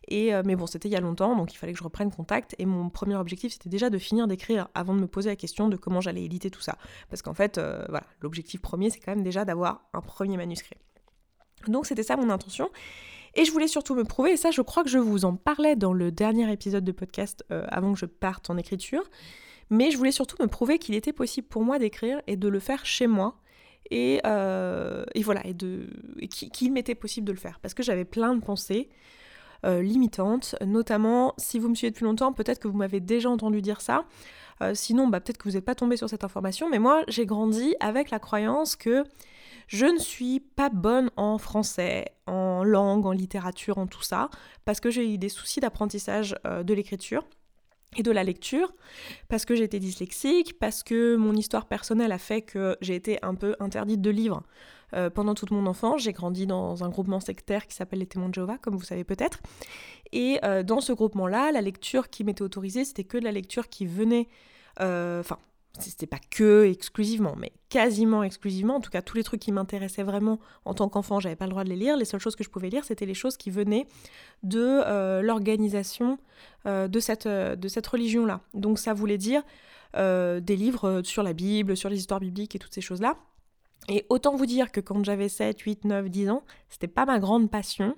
Et, 0.09 0.35
euh, 0.35 0.43
mais 0.45 0.57
bon, 0.57 0.67
c'était 0.67 0.89
il 0.89 0.91
y 0.91 0.97
a 0.97 1.01
longtemps, 1.01 1.37
donc 1.37 1.55
il 1.55 1.57
fallait 1.57 1.73
que 1.75 1.79
je 1.79 1.85
reprenne 1.85 2.11
contact. 2.11 2.57
Et 2.59 2.67
mon 2.67 2.91
premier 2.91 3.15
objectif, 3.15 3.53
c'était 3.53 3.69
déjà 3.69 3.89
de 3.89 3.99
finir 3.99 4.27
d'écrire 4.27 4.67
avant 4.75 4.97
de 4.97 4.99
me 4.99 5.07
poser 5.07 5.31
la 5.31 5.37
question 5.37 5.69
de 5.69 5.77
comment 5.77 6.01
j'allais 6.01 6.25
éditer 6.25 6.51
tout 6.51 6.61
ça. 6.61 6.77
Parce 7.09 7.23
qu'en 7.23 7.35
fait, 7.35 7.57
euh, 7.57 7.85
voilà, 7.89 8.05
l'objectif 8.21 8.61
premier, 8.61 8.91
c'est 8.91 8.99
quand 8.99 9.13
même 9.15 9.23
déjà 9.23 9.45
d'avoir 9.45 9.89
un 9.93 10.01
premier 10.01 10.37
manuscrit. 10.37 10.75
Donc 11.69 11.87
c'était 11.87 12.03
ça 12.03 12.17
mon 12.17 12.31
intention. 12.31 12.69
Et 13.37 13.45
je 13.45 13.53
voulais 13.53 13.69
surtout 13.69 13.95
me 13.95 14.03
prouver, 14.03 14.33
et 14.33 14.37
ça 14.37 14.51
je 14.51 14.61
crois 14.61 14.83
que 14.83 14.91
je 14.91 14.99
vous 14.99 15.25
en 15.25 15.37
parlais 15.37 15.77
dans 15.77 15.93
le 15.93 16.11
dernier 16.11 16.53
épisode 16.53 16.83
de 16.83 16.91
podcast 16.91 17.45
euh, 17.53 17.65
avant 17.69 17.93
que 17.93 17.99
je 18.01 18.07
parte 18.07 18.51
en 18.51 18.57
écriture, 18.57 19.05
mais 19.71 19.93
je 19.93 19.99
voulais 19.99 20.11
surtout 20.11 20.37
me 20.43 20.49
prouver 20.49 20.81
qu'il 20.81 20.97
était 20.97 21.13
possible 21.13 21.47
pour 21.47 21.63
moi 21.63 21.79
d'écrire 21.79 22.21
et 22.27 22.37
de 22.37 22.49
le 22.49 22.59
faire 22.59 22.85
chez 22.85 23.07
moi 23.07 23.39
euh, 23.93 25.05
et, 25.15 25.23
voilà, 25.23 25.43
et, 25.47 26.29
qu'il 26.29 26.73
m'était 26.73 26.95
possible 26.95 27.27
de 27.27 27.33
le 27.33 27.39
faire. 27.39 27.59
Parce 27.61 27.75
que 27.75 27.83
j'avais 27.83 28.05
plein 28.05 28.35
de 28.35 28.43
pensées 28.43 28.89
euh, 29.65 29.83
limitantes, 29.83 30.55
notamment 30.65 31.35
si 31.39 31.59
vous 31.59 31.69
me 31.69 31.75
suivez 31.75 31.91
depuis 31.91 32.05
longtemps, 32.05 32.33
peut-être 32.33 32.59
que 32.59 32.69
vous 32.69 32.77
m'avez 32.77 33.01
déjà 33.01 33.31
entendu 33.31 33.63
dire 33.63 33.81
ça. 33.81 34.05
Euh, 34.63 34.75
sinon, 34.75 35.09
bah, 35.09 35.21
peut-être 35.21 35.39
que 35.39 35.49
vous 35.49 35.55
n'êtes 35.55 35.65
pas 35.65 35.75
tombé 35.75 35.97
sur 35.97 36.09
cette 36.09 36.25
information, 36.25 36.69
mais 36.71 36.79
moi 36.79 37.03
j'ai 37.09 37.27
grandi 37.27 37.75
avec 37.81 38.11
la 38.11 38.19
croyance 38.19 38.75
que 38.75 39.05
je 39.67 39.85
ne 39.85 39.99
suis 39.99 40.41
pas 40.41 40.71
bonne 40.71 41.11
en 41.17 41.37
français, 41.37 42.07
en 42.27 42.65
langue, 42.65 43.05
en 43.05 43.13
littérature, 43.13 43.79
en 43.79 43.87
tout 43.87 44.03
ça, 44.03 44.31
parce 44.65 44.81
que 44.81 44.91
j'ai 44.91 45.13
eu 45.13 45.19
des 45.19 45.29
soucis 45.29 45.61
d'apprentissage 45.61 46.37
de 46.45 46.75
l'écriture 46.75 47.25
et 47.97 48.03
de 48.03 48.11
la 48.11 48.25
lecture, 48.25 48.73
parce 49.29 49.45
que 49.45 49.55
j'étais 49.55 49.79
dyslexique, 49.79 50.59
parce 50.59 50.83
que 50.83 51.17
mon 51.17 51.35
histoire 51.35 51.67
personnelle 51.67 52.13
a 52.13 52.19
fait 52.19 52.43
que 52.43 52.77
j'ai 52.81 52.95
été 52.95 53.19
un 53.23 53.35
peu 53.35 53.57
interdite 53.61 54.01
de 54.01 54.11
livres 54.11 54.43
euh, 54.95 55.11
pendant 55.11 55.35
toute 55.35 55.51
mon 55.51 55.67
enfance. 55.67 56.03
J'ai 56.03 56.13
grandi 56.13 56.47
dans 56.47 56.85
un 56.85 56.89
groupement 56.89 57.21
sectaire 57.21 57.67
qui 57.67 57.75
s'appelle 57.75 57.99
les 57.99 58.07
Témoins 58.07 58.29
de 58.29 58.35
Jéhovah, 58.35 58.59
comme 58.59 58.77
vous 58.77 58.85
savez 58.85 59.05
peut-être. 59.05 59.41
Et 60.13 60.39
euh, 60.45 60.63
dans 60.63 60.81
ce 60.81 60.93
groupement-là, 60.93 61.51
la 61.53 61.61
lecture 61.61 62.09
qui 62.09 62.23
m'était 62.23 62.43
autorisée, 62.43 62.85
c'était 62.85 63.05
que 63.05 63.19
de 63.19 63.25
la 63.25 63.33
lecture 63.33 63.69
qui 63.69 63.87
venait... 63.87 64.29
Euh, 64.81 65.21
enfin, 65.21 65.39
c'était 65.81 66.07
pas 66.07 66.19
que 66.31 66.65
exclusivement, 66.65 67.35
mais 67.37 67.53
quasiment 67.69 68.23
exclusivement, 68.23 68.77
en 68.77 68.81
tout 68.81 68.91
cas 68.91 69.03
tous 69.03 69.17
les 69.17 69.25
trucs 69.25 69.41
qui 69.41 69.53
m'intéressaient 69.53 70.03
vraiment 70.03 70.39
en 70.65 70.75
tant 70.75 70.89
qu'enfant, 70.89 71.21
j'avais 71.21 71.37
pas 71.37 71.47
le 71.47 71.51
droit 71.51 71.65
de 71.65 71.69
les 71.69 71.77
lire. 71.77 71.97
Les 71.97 72.05
seules 72.05 72.21
choses 72.21 72.37
que 72.37 72.45
je 72.45 72.51
pouvais 72.51 72.71
lire, 72.71 72.85
c'était 72.85 73.07
les 73.07 73.15
choses 73.15 73.37
qui 73.37 73.51
venaient 73.51 73.87
de 74.43 74.61
euh, 74.61 75.23
l'organisation 75.23 76.19
euh, 76.67 76.89
de 76.89 77.01
cette, 77.01 77.27
euh, 77.27 77.57
cette 77.69 77.87
religion-là. 77.87 78.41
Donc 78.55 78.79
ça 78.79 78.95
voulait 78.95 79.19
dire 79.19 79.43
des 79.95 80.57
livres 80.57 81.01
sur 81.05 81.23
la 81.23 81.33
Bible, 81.33 81.75
sur 81.75 81.89
les 81.89 81.97
histoires 81.97 82.21
bibliques 82.21 82.55
et 82.55 82.59
toutes 82.59 82.75
ces 82.75 82.83
choses-là. 82.83 83.17
Et 83.89 84.05
autant 84.11 84.37
vous 84.37 84.45
dire 84.45 84.71
que 84.71 84.81
quand 84.81 85.03
j'avais 85.05 85.31
7, 85.31 85.59
8, 85.59 85.87
9, 85.87 86.11
10 86.11 86.29
ans, 86.29 86.45
c'était 86.69 86.87
pas 86.87 87.07
ma 87.07 87.19
grande 87.19 87.51
passion. 87.51 87.97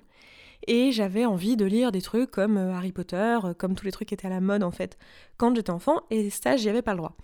Et 0.67 0.91
j'avais 0.91 1.25
envie 1.25 1.57
de 1.57 1.65
lire 1.65 1.91
des 1.91 2.01
trucs 2.01 2.31
comme 2.31 2.57
Harry 2.57 2.91
Potter, 2.91 3.37
comme 3.57 3.75
tous 3.75 3.85
les 3.85 3.91
trucs 3.91 4.09
qui 4.09 4.13
étaient 4.13 4.27
à 4.27 4.31
la 4.31 4.41
mode 4.41 4.63
en 4.63 4.71
fait 4.71 4.97
quand 5.37 5.55
j'étais 5.55 5.71
enfant, 5.71 6.01
et 6.09 6.29
ça, 6.29 6.57
j'y 6.57 6.69
avais 6.69 6.81
pas 6.81 6.91
le 6.91 6.97
droit. 6.97 7.15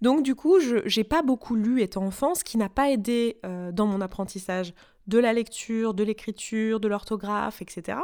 Donc 0.00 0.22
du 0.22 0.34
coup, 0.34 0.60
je 0.60 0.98
n'ai 0.98 1.04
pas 1.04 1.22
beaucoup 1.22 1.54
lu 1.54 1.82
étant 1.82 2.04
enfant, 2.04 2.34
ce 2.34 2.44
qui 2.44 2.56
n'a 2.56 2.68
pas 2.68 2.90
aidé 2.90 3.38
euh, 3.44 3.70
dans 3.70 3.86
mon 3.86 4.00
apprentissage 4.00 4.72
de 5.06 5.18
la 5.18 5.32
lecture, 5.32 5.94
de 5.94 6.04
l'écriture, 6.04 6.80
de 6.80 6.88
l'orthographe, 6.88 7.60
etc. 7.60 7.98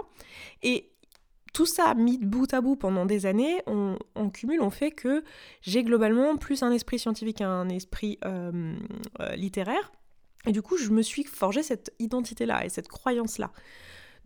Et 0.62 0.90
tout 1.52 1.66
ça 1.66 1.94
mis 1.94 2.18
bout 2.18 2.52
à 2.52 2.60
bout 2.60 2.76
pendant 2.76 3.06
des 3.06 3.24
années, 3.24 3.62
on, 3.66 3.96
cumule, 4.30 4.60
on 4.60 4.70
fait 4.70 4.90
que 4.90 5.24
j'ai 5.62 5.84
globalement 5.84 6.36
plus 6.36 6.62
un 6.62 6.70
esprit 6.70 6.98
scientifique 6.98 7.38
qu'un 7.38 7.68
esprit 7.70 8.18
euh, 8.26 8.74
euh, 9.20 9.36
littéraire. 9.36 9.92
Et 10.46 10.52
du 10.52 10.60
coup, 10.60 10.76
je 10.76 10.90
me 10.90 11.00
suis 11.00 11.24
forgé 11.24 11.62
cette 11.62 11.94
identité-là 11.98 12.64
et 12.66 12.68
cette 12.68 12.88
croyance-là. 12.88 13.52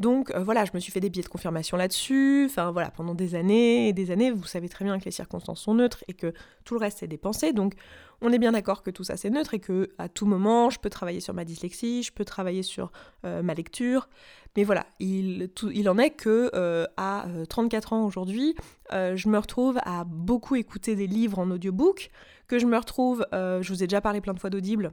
Donc 0.00 0.30
euh, 0.30 0.42
voilà, 0.42 0.64
je 0.64 0.70
me 0.72 0.80
suis 0.80 0.90
fait 0.90 1.00
des 1.00 1.10
billets 1.10 1.22
de 1.22 1.28
confirmation 1.28 1.76
là-dessus. 1.76 2.46
Enfin 2.46 2.72
voilà, 2.72 2.90
pendant 2.90 3.14
des 3.14 3.34
années 3.34 3.88
et 3.88 3.92
des 3.92 4.10
années, 4.10 4.30
vous 4.30 4.46
savez 4.46 4.68
très 4.70 4.82
bien 4.84 4.98
que 4.98 5.04
les 5.04 5.10
circonstances 5.10 5.60
sont 5.60 5.74
neutres 5.74 6.02
et 6.08 6.14
que 6.14 6.32
tout 6.64 6.72
le 6.72 6.80
reste 6.80 7.00
c'est 7.00 7.06
dépensé. 7.06 7.52
Donc 7.52 7.74
on 8.22 8.32
est 8.32 8.38
bien 8.38 8.52
d'accord 8.52 8.82
que 8.82 8.90
tout 8.90 9.04
ça 9.04 9.18
c'est 9.18 9.28
neutre 9.28 9.52
et 9.52 9.60
que 9.60 9.90
à 9.98 10.08
tout 10.08 10.24
moment 10.24 10.70
je 10.70 10.78
peux 10.80 10.88
travailler 10.88 11.20
sur 11.20 11.34
ma 11.34 11.44
dyslexie, 11.44 12.02
je 12.02 12.12
peux 12.12 12.24
travailler 12.24 12.62
sur 12.62 12.90
euh, 13.26 13.42
ma 13.42 13.52
lecture. 13.52 14.08
Mais 14.56 14.64
voilà, 14.64 14.86
il, 15.00 15.50
il 15.70 15.88
en 15.90 15.98
est 15.98 16.10
que 16.10 16.50
euh, 16.54 16.86
à 16.96 17.26
34 17.50 17.92
ans 17.92 18.04
aujourd'hui, 18.06 18.56
je 18.90 19.28
me 19.28 19.38
retrouve 19.38 19.78
à 19.84 20.04
beaucoup 20.04 20.56
écouter 20.56 20.96
des 20.96 21.06
livres 21.06 21.38
en 21.38 21.48
audiobook, 21.50 22.10
que 22.48 22.58
je 22.58 22.66
me 22.66 22.76
retrouve, 22.76 23.24
je 23.32 23.68
vous 23.68 23.84
ai 23.84 23.86
déjà 23.86 24.00
parlé 24.00 24.20
plein 24.20 24.34
de 24.34 24.40
fois 24.40 24.50
d'Audible, 24.50 24.92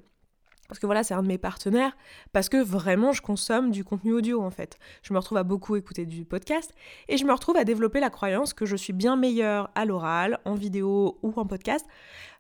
parce 0.68 0.80
que 0.80 0.86
voilà, 0.86 1.04
c'est 1.04 1.14
un 1.14 1.24
de 1.24 1.28
mes 1.28 1.38
partenaires, 1.38 1.96
parce 2.34 2.50
que 2.50 2.58
vraiment 2.58 3.12
je 3.12 3.22
consomme 3.22 3.72
du 3.72 3.84
contenu 3.84 4.14
audio 4.14 4.42
en 4.42 4.52
fait. 4.52 4.78
Je 5.04 5.14
me 5.14 5.20
retrouve 5.20 5.38
à 5.38 5.44
beaucoup 5.44 5.76
écouter 5.76 6.06
du 6.06 6.26
podcast 6.26 6.74
et 7.08 7.18
je 7.18 7.26
me 7.26 7.32
retrouve 7.32 7.58
à 7.58 7.64
développer 7.64 8.00
la 8.00 8.10
croyance 8.10 8.54
que 8.54 8.66
je 8.66 8.76
suis 8.76 8.94
bien 8.94 9.16
meilleure 9.16 9.70
à 9.76 9.86
l'oral, 9.86 10.40
en 10.46 10.56
vidéo 10.56 11.20
ou 11.22 11.34
en 11.36 11.46
podcast, 11.46 11.86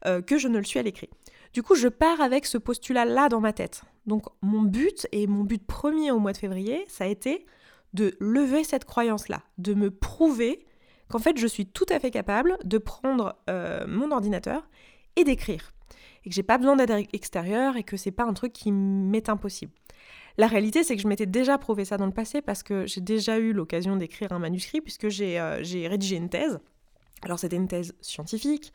euh, 0.05 0.21
que 0.21 0.37
je 0.37 0.47
ne 0.47 0.57
le 0.57 0.63
suis 0.63 0.79
à 0.79 0.83
l'écrit. 0.83 1.09
Du 1.53 1.63
coup, 1.63 1.75
je 1.75 1.87
pars 1.87 2.21
avec 2.21 2.45
ce 2.45 2.57
postulat-là 2.57 3.29
dans 3.29 3.39
ma 3.39 3.53
tête. 3.53 3.83
Donc 4.05 4.25
mon 4.41 4.61
but, 4.61 5.07
et 5.11 5.27
mon 5.27 5.43
but 5.43 5.65
premier 5.65 6.11
au 6.11 6.19
mois 6.19 6.33
de 6.33 6.37
février, 6.37 6.85
ça 6.87 7.05
a 7.05 7.07
été 7.07 7.45
de 7.93 8.15
lever 8.19 8.63
cette 8.63 8.85
croyance-là, 8.85 9.43
de 9.57 9.73
me 9.73 9.89
prouver 9.91 10.65
qu'en 11.09 11.19
fait 11.19 11.37
je 11.37 11.47
suis 11.47 11.65
tout 11.65 11.85
à 11.89 11.99
fait 11.99 12.11
capable 12.11 12.57
de 12.63 12.77
prendre 12.77 13.37
euh, 13.49 13.85
mon 13.87 14.11
ordinateur 14.11 14.67
et 15.15 15.23
d'écrire 15.23 15.73
et 16.27 16.29
que 16.29 16.35
j'ai 16.35 16.43
pas 16.43 16.57
besoin 16.57 16.75
d'aide 16.75 17.07
extérieure 17.13 17.77
et 17.77 17.83
que 17.83 17.95
c'est 17.95 18.11
pas 18.11 18.25
un 18.25 18.33
truc 18.33 18.51
qui 18.51 18.73
m'est 18.73 19.29
impossible. 19.29 19.71
La 20.37 20.47
réalité, 20.47 20.83
c'est 20.83 20.97
que 20.97 21.01
je 21.01 21.07
m'étais 21.07 21.25
déjà 21.25 21.57
prouvé 21.57 21.85
ça 21.85 21.95
dans 21.95 22.05
le 22.05 22.11
passé 22.11 22.41
parce 22.41 22.63
que 22.63 22.85
j'ai 22.85 22.99
déjà 22.99 23.39
eu 23.39 23.53
l'occasion 23.53 23.95
d'écrire 23.95 24.33
un 24.33 24.39
manuscrit 24.39 24.81
puisque 24.81 25.07
j'ai 25.07 25.39
euh, 25.39 25.63
rédigé 25.87 26.17
une 26.17 26.27
thèse. 26.27 26.59
Alors 27.23 27.39
c'était 27.39 27.55
une 27.55 27.69
thèse 27.69 27.95
scientifique, 28.01 28.73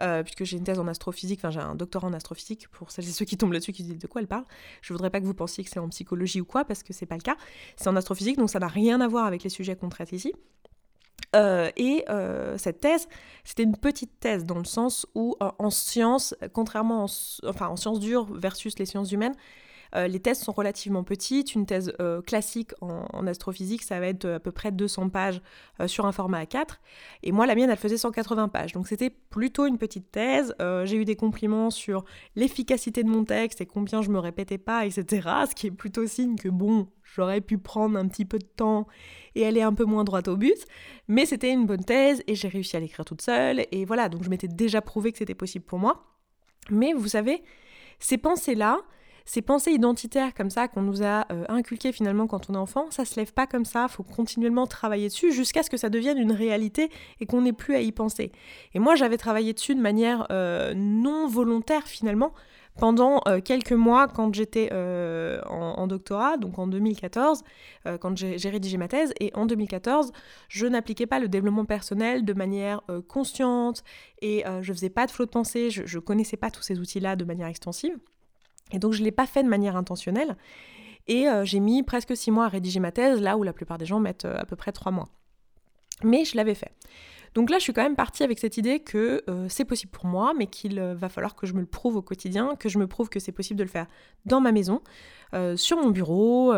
euh, 0.00 0.22
puisque 0.22 0.44
j'ai 0.44 0.56
une 0.56 0.64
thèse 0.64 0.78
en 0.78 0.88
astrophysique, 0.88 1.40
enfin 1.40 1.50
j'ai 1.50 1.60
un 1.60 1.74
doctorat 1.74 2.08
en 2.08 2.12
astrophysique, 2.14 2.68
pour 2.68 2.90
celles 2.90 3.04
et 3.04 3.12
ceux 3.12 3.26
qui 3.26 3.36
tombent 3.36 3.52
là-dessus 3.52 3.72
qui 3.72 3.82
se 3.82 3.88
disent 3.88 4.00
de 4.00 4.06
quoi 4.06 4.22
elle 4.22 4.26
parle. 4.26 4.44
Je 4.80 4.92
voudrais 4.94 5.10
pas 5.10 5.20
que 5.20 5.26
vous 5.26 5.34
pensiez 5.34 5.62
que 5.62 5.70
c'est 5.70 5.78
en 5.78 5.88
psychologie 5.90 6.40
ou 6.40 6.46
quoi, 6.46 6.64
parce 6.64 6.82
que 6.82 6.92
c'est 6.92 7.06
pas 7.06 7.16
le 7.16 7.20
cas. 7.20 7.36
C'est 7.76 7.88
en 7.88 7.96
astrophysique, 7.96 8.38
donc 8.38 8.50
ça 8.50 8.58
n'a 8.58 8.66
rien 8.66 9.00
à 9.02 9.06
voir 9.06 9.26
avec 9.26 9.44
les 9.44 9.50
sujets 9.50 9.76
qu'on 9.76 9.90
traite 9.90 10.10
ici. 10.10 10.32
Euh, 11.34 11.70
et 11.76 12.04
euh, 12.08 12.56
cette 12.58 12.80
thèse, 12.80 13.08
c'était 13.44 13.64
une 13.64 13.76
petite 13.76 14.20
thèse 14.20 14.44
dans 14.44 14.58
le 14.58 14.64
sens 14.64 15.06
où 15.14 15.36
euh, 15.42 15.50
en 15.58 15.70
sciences, 15.70 16.34
contrairement 16.52 17.04
en, 17.04 17.06
enfin, 17.48 17.68
en 17.68 17.76
sciences 17.76 18.00
dures 18.00 18.26
versus 18.32 18.78
les 18.78 18.86
sciences 18.86 19.12
humaines, 19.12 19.34
Euh, 19.96 20.08
les 20.08 20.20
thèses 20.20 20.40
sont 20.40 20.52
relativement 20.52 21.04
petites. 21.04 21.54
Une 21.54 21.66
thèse 21.66 21.92
euh, 22.00 22.22
classique 22.22 22.72
en, 22.80 23.26
astrophysique, 23.26 23.82
ça 23.82 24.00
va 24.00 24.06
être 24.06 24.26
à 24.26 24.40
peu 24.40 24.52
près 24.52 24.72
200 24.72 25.08
pages 25.08 25.40
sur 25.86 26.06
un 26.06 26.12
format 26.12 26.44
A4. 26.44 26.78
Et 27.22 27.32
moi, 27.32 27.46
la 27.46 27.54
mienne, 27.54 27.70
elle 27.70 27.76
faisait 27.76 27.96
180 27.96 28.48
pages. 28.48 28.72
Donc 28.72 28.86
c'était 28.86 29.10
plutôt 29.10 29.66
une 29.66 29.78
petite 29.78 30.10
thèse. 30.10 30.54
J'ai 30.84 30.96
eu 30.96 31.04
des 31.04 31.16
compliments 31.16 31.70
sur 31.70 32.04
l'efficacité 32.36 33.02
de 33.02 33.08
mon 33.08 33.24
texte 33.24 33.60
et 33.60 33.66
combien 33.66 34.02
je 34.02 34.10
me 34.10 34.18
répétais 34.18 34.58
pas, 34.58 34.84
etc. 34.84 35.28
Ce 35.48 35.54
qui 35.54 35.68
est 35.68 35.70
plutôt 35.70 36.06
signe 36.06 36.36
que 36.36 36.48
bon, 36.48 36.88
j'aurais 37.02 37.40
pu 37.40 37.58
prendre 37.58 37.98
un 37.98 38.08
petit 38.08 38.24
peu 38.24 38.38
de 38.38 38.44
temps 38.44 38.86
et 39.34 39.46
aller 39.46 39.62
un 39.62 39.72
peu 39.72 39.84
moins 39.84 40.04
droite 40.04 40.28
au 40.28 40.36
but. 40.36 40.66
Mais 41.08 41.26
c'était 41.26 41.52
une 41.52 41.66
bonne 41.66 41.84
thèse 41.84 42.22
et 42.26 42.34
j'ai 42.34 42.48
réussi 42.48 42.76
à 42.76 42.80
l'écrire 42.80 43.04
toute 43.04 43.22
seule. 43.22 43.66
Et 43.72 43.84
voilà, 43.84 44.08
donc 44.08 44.24
je 44.24 44.30
m'étais 44.30 44.48
déjà 44.48 44.80
prouvé 44.80 45.12
que 45.12 45.18
c'était 45.18 45.34
possible 45.34 45.64
pour 45.64 45.78
moi. 45.78 46.04
Mais 46.70 46.92
vous 46.92 47.08
savez, 47.08 47.42
ces 47.98 48.18
pensées-là, 48.18 48.80
ces 49.24 49.40
pensées 49.40 49.72
identitaires 49.72 50.34
comme 50.34 50.50
ça 50.50 50.68
qu'on 50.68 50.82
nous 50.82 51.02
a 51.02 51.26
euh, 51.32 51.44
inculquées 51.48 51.92
finalement 51.92 52.26
quand 52.26 52.50
on 52.50 52.54
est 52.54 52.58
enfant, 52.58 52.90
ça 52.90 53.04
se 53.04 53.18
lève 53.18 53.32
pas 53.32 53.46
comme 53.46 53.64
ça, 53.64 53.88
faut 53.88 54.02
continuellement 54.02 54.66
travailler 54.66 55.08
dessus 55.08 55.32
jusqu'à 55.32 55.62
ce 55.62 55.70
que 55.70 55.76
ça 55.76 55.88
devienne 55.88 56.18
une 56.18 56.32
réalité 56.32 56.90
et 57.20 57.26
qu'on 57.26 57.42
n'ait 57.42 57.54
plus 57.54 57.74
à 57.74 57.80
y 57.80 57.90
penser. 57.90 58.32
Et 58.74 58.78
moi 58.78 58.96
j'avais 58.96 59.16
travaillé 59.16 59.54
dessus 59.54 59.74
de 59.74 59.80
manière 59.80 60.26
euh, 60.30 60.74
non 60.74 61.26
volontaire 61.26 61.84
finalement 61.88 62.32
pendant 62.78 63.22
euh, 63.28 63.40
quelques 63.40 63.72
mois 63.72 64.08
quand 64.08 64.34
j'étais 64.34 64.70
en, 64.72 65.86
doctorat, 65.86 66.36
donc 66.36 66.58
en 66.58 66.66
2014, 66.66 67.42
quand 68.00 68.16
j'ai 68.16 68.48
rédigé 68.48 68.78
ma 68.78 68.88
thèse, 68.88 69.12
et 69.20 69.30
en 69.34 69.46
2014, 69.46 70.12
je 70.48 70.66
n'appliquais 70.66 71.06
pas 71.06 71.20
le 71.20 71.28
développement 71.28 71.66
personnel 71.66 72.24
de 72.24 72.32
manière 72.32 72.80
consciente 73.06 73.84
et 74.22 74.42
je 74.60 74.72
faisais 74.72 74.90
pas 74.90 75.06
de 75.06 75.12
flot 75.12 75.26
de 75.26 75.30
pensée, 75.30 75.70
je, 75.70 75.86
je 75.86 75.98
connaissais 76.00 76.36
pas 76.36 76.50
tous 76.50 76.62
ces 76.62 76.80
outils-là 76.80 77.14
de 77.14 77.24
manière 77.24 77.46
extensive. 77.46 77.96
Et 78.72 78.78
donc 78.78 78.92
je 78.92 79.00
ne 79.00 79.04
l'ai 79.04 79.12
pas 79.12 79.26
fait 79.26 79.42
de 79.42 79.48
manière 79.48 79.76
intentionnelle. 79.76 80.36
Et 81.06 81.28
euh, 81.28 81.44
j'ai 81.44 81.60
mis 81.60 81.82
presque 81.82 82.16
six 82.16 82.30
mois 82.30 82.46
à 82.46 82.48
rédiger 82.48 82.80
ma 82.80 82.92
thèse, 82.92 83.20
là 83.20 83.36
où 83.36 83.42
la 83.42 83.52
plupart 83.52 83.78
des 83.78 83.86
gens 83.86 84.00
mettent 84.00 84.24
euh, 84.24 84.36
à 84.38 84.44
peu 84.44 84.56
près 84.56 84.72
trois 84.72 84.92
mois. 84.92 85.08
Mais 86.02 86.24
je 86.24 86.36
l'avais 86.36 86.54
fait. 86.54 86.72
Donc 87.34 87.50
là, 87.50 87.58
je 87.58 87.64
suis 87.64 87.72
quand 87.72 87.82
même 87.82 87.96
partie 87.96 88.22
avec 88.22 88.38
cette 88.38 88.58
idée 88.58 88.78
que 88.78 89.22
euh, 89.28 89.46
c'est 89.48 89.64
possible 89.64 89.90
pour 89.90 90.06
moi, 90.06 90.34
mais 90.36 90.46
qu'il 90.46 90.80
va 90.80 91.08
falloir 91.08 91.34
que 91.34 91.46
je 91.48 91.54
me 91.54 91.60
le 91.60 91.66
prouve 91.66 91.96
au 91.96 92.02
quotidien, 92.02 92.54
que 92.54 92.68
je 92.68 92.78
me 92.78 92.86
prouve 92.86 93.08
que 93.08 93.18
c'est 93.18 93.32
possible 93.32 93.58
de 93.58 93.64
le 93.64 93.70
faire 93.70 93.86
dans 94.24 94.40
ma 94.40 94.52
maison, 94.52 94.82
sur 95.56 95.78
mon 95.78 95.90
bureau, 95.90 96.52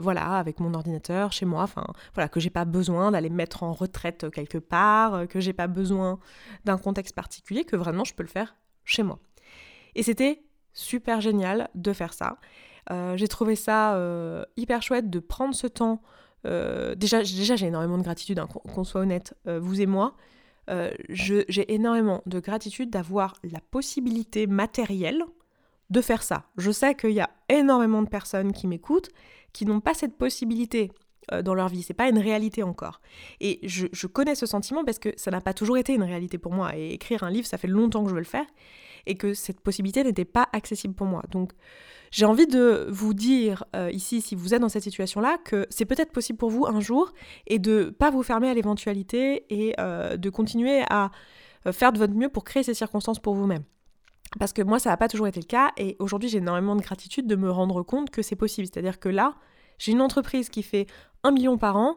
voilà, 0.00 0.38
avec 0.38 0.58
mon 0.58 0.72
ordinateur, 0.72 1.32
chez 1.32 1.44
moi, 1.44 1.64
enfin 1.64 1.84
voilà, 2.14 2.30
que 2.30 2.40
j'ai 2.40 2.48
pas 2.48 2.64
besoin 2.64 3.10
d'aller 3.10 3.28
me 3.28 3.36
mettre 3.36 3.62
en 3.62 3.74
retraite 3.74 4.30
quelque 4.30 4.56
part, 4.56 5.28
que 5.28 5.38
j'ai 5.38 5.52
pas 5.52 5.66
besoin 5.66 6.18
d'un 6.64 6.78
contexte 6.78 7.14
particulier, 7.14 7.64
que 7.64 7.76
vraiment 7.76 8.04
je 8.04 8.14
peux 8.14 8.22
le 8.22 8.30
faire 8.30 8.56
chez 8.86 9.02
moi. 9.02 9.18
Et 9.96 10.02
c'était 10.02 10.45
super 10.76 11.20
génial 11.20 11.68
de 11.74 11.92
faire 11.92 12.12
ça. 12.12 12.38
Euh, 12.92 13.16
j'ai 13.16 13.26
trouvé 13.26 13.56
ça 13.56 13.96
euh, 13.96 14.44
hyper 14.56 14.82
chouette 14.82 15.10
de 15.10 15.18
prendre 15.18 15.54
ce 15.54 15.66
temps. 15.66 16.00
Euh, 16.46 16.94
déjà, 16.94 17.24
j'ai 17.24 17.66
énormément 17.66 17.98
de 17.98 18.04
gratitude, 18.04 18.38
hein, 18.38 18.46
qu'on 18.46 18.84
soit 18.84 19.00
honnête, 19.00 19.34
vous 19.46 19.80
et 19.80 19.86
moi. 19.86 20.16
j'ai 21.08 21.74
énormément 21.74 22.22
de 22.26 22.38
gratitude 22.38 22.90
d'avoir 22.90 23.34
la 23.42 23.60
possibilité 23.72 24.46
matérielle 24.46 25.24
de 25.90 26.00
faire 26.00 26.22
ça. 26.22 26.44
Je 26.56 26.70
sais 26.70 26.94
qu'il 26.94 27.12
y 27.12 27.20
a 27.20 27.30
énormément 27.48 28.02
de 28.02 28.08
personnes 28.08 28.52
qui 28.52 28.66
m'écoutent 28.66 29.10
qui 29.52 29.64
n'ont 29.64 29.80
pas 29.80 29.94
cette 29.94 30.18
possibilité 30.18 30.92
dans 31.42 31.54
leur 31.54 31.68
vie. 31.68 31.82
C'est 31.82 31.94
pas 31.94 32.08
une 32.08 32.18
réalité 32.18 32.62
encore. 32.62 33.00
Et 33.40 33.60
je, 33.64 34.06
connais 34.06 34.34
ce 34.34 34.46
sentiment 34.46 34.84
parce 34.84 34.98
que 34.98 35.10
ça 35.16 35.30
n'a 35.30 35.40
pas 35.40 35.54
toujours 35.54 35.76
été 35.76 35.94
une 35.94 36.02
réalité 36.02 36.38
pour 36.38 36.52
moi. 36.52 36.76
Et 36.76 36.92
écrire 36.92 37.24
un 37.24 37.30
livre, 37.30 37.46
ça 37.46 37.58
fait 37.58 37.68
longtemps 37.68 38.02
que 38.02 38.10
je 38.10 38.14
veux 38.14 38.20
le 38.20 38.26
faire 38.26 38.46
et 39.06 39.14
que 39.14 39.34
cette 39.34 39.60
possibilité 39.60 40.04
n'était 40.04 40.24
pas 40.24 40.48
accessible 40.52 40.94
pour 40.94 41.06
moi. 41.06 41.22
Donc 41.30 41.52
j'ai 42.10 42.24
envie 42.24 42.46
de 42.46 42.86
vous 42.90 43.14
dire 43.14 43.64
euh, 43.74 43.90
ici, 43.92 44.20
si 44.20 44.34
vous 44.34 44.54
êtes 44.54 44.60
dans 44.60 44.68
cette 44.68 44.82
situation-là, 44.82 45.38
que 45.44 45.66
c'est 45.70 45.84
peut-être 45.84 46.12
possible 46.12 46.38
pour 46.38 46.50
vous 46.50 46.66
un 46.66 46.80
jour 46.80 47.12
et 47.46 47.58
de 47.58 47.90
pas 47.90 48.10
vous 48.10 48.22
fermer 48.22 48.48
à 48.48 48.54
l'éventualité 48.54 49.44
et 49.50 49.74
euh, 49.80 50.16
de 50.16 50.30
continuer 50.30 50.82
à 50.90 51.10
euh, 51.66 51.72
faire 51.72 51.92
de 51.92 51.98
votre 51.98 52.14
mieux 52.14 52.28
pour 52.28 52.44
créer 52.44 52.62
ces 52.62 52.74
circonstances 52.74 53.18
pour 53.18 53.34
vous-même. 53.34 53.64
Parce 54.38 54.52
que 54.52 54.62
moi, 54.62 54.78
ça 54.78 54.90
n'a 54.90 54.96
pas 54.96 55.08
toujours 55.08 55.28
été 55.28 55.40
le 55.40 55.46
cas 55.46 55.72
et 55.76 55.96
aujourd'hui, 55.98 56.28
j'ai 56.28 56.38
énormément 56.38 56.76
de 56.76 56.82
gratitude 56.82 57.26
de 57.26 57.36
me 57.36 57.50
rendre 57.50 57.82
compte 57.82 58.10
que 58.10 58.22
c'est 58.22 58.36
possible. 58.36 58.68
C'est-à-dire 58.70 58.98
que 58.98 59.08
là, 59.08 59.34
j'ai 59.78 59.92
une 59.92 60.00
entreprise 60.00 60.48
qui 60.48 60.62
fait 60.62 60.86
un 61.22 61.30
million 61.30 61.58
par 61.58 61.76
an 61.76 61.96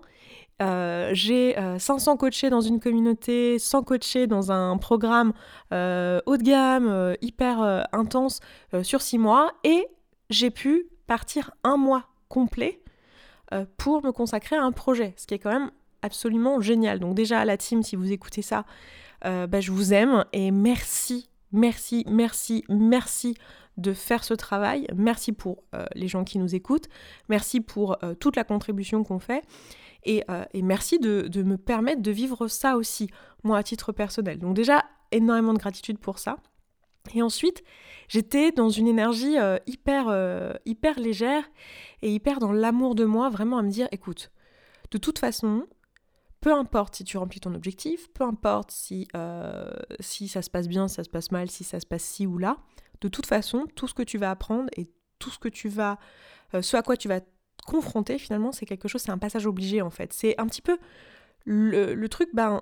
euh, 0.62 1.12
j'ai 1.14 1.56
500 1.78 2.14
euh, 2.14 2.18
coachés 2.18 2.50
dans 2.50 2.62
une 2.62 2.80
communauté, 2.80 3.60
100 3.60 3.84
coachés 3.84 4.28
dans 4.28 4.52
un 4.52 4.78
programme 4.78 5.32
euh, 5.74 6.20
haut 6.26 6.36
de 6.38 6.44
gamme, 6.44 7.16
hyper 7.22 7.88
intense 7.94 8.40
sur 8.84 9.02
6 9.02 9.18
mois 9.18 9.52
et 9.64 9.88
j'ai 10.30 10.52
pu 10.52 10.88
partir 11.08 11.52
un 11.64 11.78
mois 11.78 12.06
complet 12.28 12.82
pour 13.78 14.04
me 14.04 14.12
consacrer 14.12 14.56
à 14.56 14.64
un 14.64 14.72
projet, 14.72 15.14
ce 15.18 15.26
qui 15.26 15.34
est 15.34 15.40
quand 15.40 15.52
même 15.52 15.72
absolument 16.02 16.62
génial. 16.62 17.00
Donc 17.00 17.16
déjà 17.16 17.40
à 17.40 17.46
la 17.46 17.58
team, 17.58 17.82
si 17.82 17.96
vous 17.96 18.12
écoutez 18.12 18.42
ça, 18.42 18.66
bah, 19.24 19.60
je 19.60 19.72
vous 19.72 19.94
aime 19.94 20.26
et 20.34 20.52
merci, 20.52 21.30
merci, 21.52 22.06
merci, 22.10 22.64
merci 22.70 23.36
de 23.80 23.94
faire 23.94 24.24
ce 24.24 24.34
travail. 24.34 24.88
Merci 24.96 25.32
pour 25.32 25.64
les 25.96 26.08
gens 26.08 26.24
qui 26.24 26.38
nous 26.38 26.56
écoutent. 26.56 26.88
Merci 27.30 27.62
pour 27.62 27.98
toute 28.20 28.36
la 28.36 28.44
contribution 28.44 29.04
qu'on 29.04 29.20
fait. 29.20 29.44
Euh, 30.08 30.46
et, 30.54 30.62
merci 30.62 31.00
de, 31.00 31.44
me 31.44 31.58
permettre 31.58 32.02
de 32.02 32.12
vivre 32.12 32.48
ça 32.48 32.78
aussi, 32.78 33.10
moi 33.44 33.58
à 33.58 33.64
titre 33.64 33.92
personnel. 33.92 34.40
Donc 34.40 34.56
déjà, 34.56 34.86
énormément 35.12 35.54
de 35.54 35.60
gratitude 35.60 36.00
pour 36.00 36.20
ça. 36.20 36.38
Et 37.14 37.22
ensuite, 37.22 37.64
j'étais 38.08 38.52
dans 38.52 38.70
une 38.70 38.88
énergie 38.88 39.38
euh, 39.38 39.58
hyper, 39.66 40.08
euh, 40.10 40.54
hyper 40.66 41.00
légère 41.00 41.44
et 42.02 42.14
hyper 42.14 42.40
dans 42.40 42.52
l'amour 42.52 42.96
de 42.96 43.06
moi, 43.06 43.30
vraiment 43.30 43.58
à 43.58 43.64
me 43.64 43.70
dire, 43.70 43.88
écoute, 43.92 44.32
de 44.92 44.98
toute 44.98 45.20
façon, 45.20 45.66
peu 46.42 46.54
importe 46.54 46.96
si 46.96 47.04
tu 47.04 47.18
remplis 47.18 47.40
ton 47.40 47.54
objectif, 47.56 48.12
peu 48.14 48.24
importe 48.24 48.72
si, 48.72 49.08
si 50.00 50.28
ça 50.28 50.42
se 50.42 50.50
passe 50.50 50.68
bien, 50.68 50.88
si 50.88 50.96
ça 50.96 51.04
se 51.04 51.10
passe 51.10 51.32
mal, 51.32 51.50
si 51.50 51.64
ça 51.64 51.80
se 51.80 51.86
passe 51.86 52.04
ci 52.04 52.26
ou 52.26 52.38
là, 52.38 52.58
de 53.02 53.08
toute 53.08 53.26
façon, 53.26 53.66
tout 53.76 53.88
ce 53.88 53.94
que 53.94 54.04
tu 54.04 54.18
vas 54.18 54.32
apprendre 54.32 54.70
et 54.78 54.88
tout 55.20 55.30
ce 55.30 55.40
que 55.40 55.50
tu 55.50 55.70
vas, 55.70 55.98
ce 56.62 56.78
à 56.78 56.82
quoi 56.82 56.98
tu 56.98 57.08
vas 57.08 57.22
confronter, 57.66 58.18
finalement, 58.18 58.52
c'est 58.52 58.66
quelque 58.66 58.88
chose, 58.88 59.02
c'est 59.02 59.12
un 59.12 59.18
passage 59.18 59.46
obligé 59.46 59.82
en 59.82 59.90
fait. 59.90 60.14
C'est 60.14 60.40
un 60.40 60.48
petit 60.48 60.62
peu 60.62 60.78
le, 61.46 62.08
truc, 62.08 62.30
ben, 62.34 62.62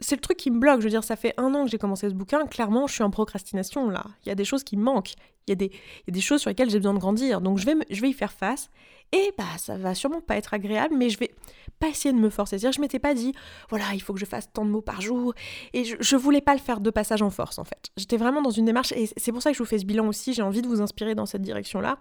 c'est 0.00 0.16
le 0.16 0.20
truc 0.20 0.36
qui 0.36 0.50
me 0.50 0.58
bloque. 0.58 0.80
Je 0.80 0.84
veux 0.84 0.90
dire, 0.90 1.04
ça 1.04 1.16
fait 1.16 1.34
un 1.36 1.54
an 1.54 1.64
que 1.64 1.70
j'ai 1.70 1.78
commencé 1.78 2.08
ce 2.08 2.14
bouquin. 2.14 2.46
Clairement, 2.46 2.86
je 2.86 2.94
suis 2.94 3.02
en 3.02 3.10
procrastination 3.10 3.88
là. 3.88 4.04
Il 4.24 4.28
y 4.28 4.32
a 4.32 4.34
des 4.34 4.44
choses 4.44 4.64
qui 4.64 4.76
me 4.76 4.82
manquent. 4.82 5.14
Il 5.46 5.50
y 5.50 5.52
a 5.52 5.54
des, 5.54 5.70
des 6.08 6.20
choses 6.20 6.40
sur 6.40 6.50
lesquelles 6.50 6.70
j'ai 6.70 6.78
besoin 6.78 6.94
de 6.94 6.98
grandir. 6.98 7.40
Donc, 7.40 7.58
je 7.58 7.66
vais, 7.66 7.74
je 7.88 8.00
vais 8.00 8.10
y 8.10 8.12
faire 8.12 8.32
face. 8.32 8.68
Et 9.12 9.32
bah, 9.38 9.44
ça 9.58 9.78
va 9.78 9.94
sûrement 9.94 10.20
pas 10.20 10.36
être 10.36 10.52
agréable, 10.52 10.94
mais 10.96 11.08
je 11.08 11.18
vais 11.18 11.30
pas 11.78 11.88
essayer 11.88 12.12
de 12.12 12.18
me 12.18 12.30
forcer. 12.30 12.58
C'est-à-dire, 12.58 12.76
je 12.76 12.80
m'étais 12.80 12.98
pas 12.98 13.14
dit, 13.14 13.32
voilà, 13.70 13.84
il 13.94 14.02
faut 14.02 14.12
que 14.12 14.18
je 14.18 14.24
fasse 14.24 14.52
tant 14.52 14.64
de 14.64 14.70
mots 14.70 14.82
par 14.82 15.00
jour. 15.00 15.34
Et 15.72 15.84
je, 15.84 15.96
je 16.00 16.16
voulais 16.16 16.40
pas 16.40 16.54
le 16.54 16.60
faire 16.60 16.80
de 16.80 16.90
passage 16.90 17.22
en 17.22 17.30
force, 17.30 17.58
en 17.58 17.64
fait. 17.64 17.90
J'étais 17.96 18.16
vraiment 18.16 18.42
dans 18.42 18.50
une 18.50 18.64
démarche, 18.64 18.92
et 18.92 19.08
c'est 19.16 19.30
pour 19.30 19.42
ça 19.42 19.50
que 19.50 19.56
je 19.56 19.62
vous 19.62 19.68
fais 19.68 19.78
ce 19.78 19.86
bilan 19.86 20.08
aussi. 20.08 20.32
J'ai 20.34 20.42
envie 20.42 20.62
de 20.62 20.66
vous 20.66 20.80
inspirer 20.80 21.14
dans 21.14 21.26
cette 21.26 21.42
direction-là. 21.42 21.98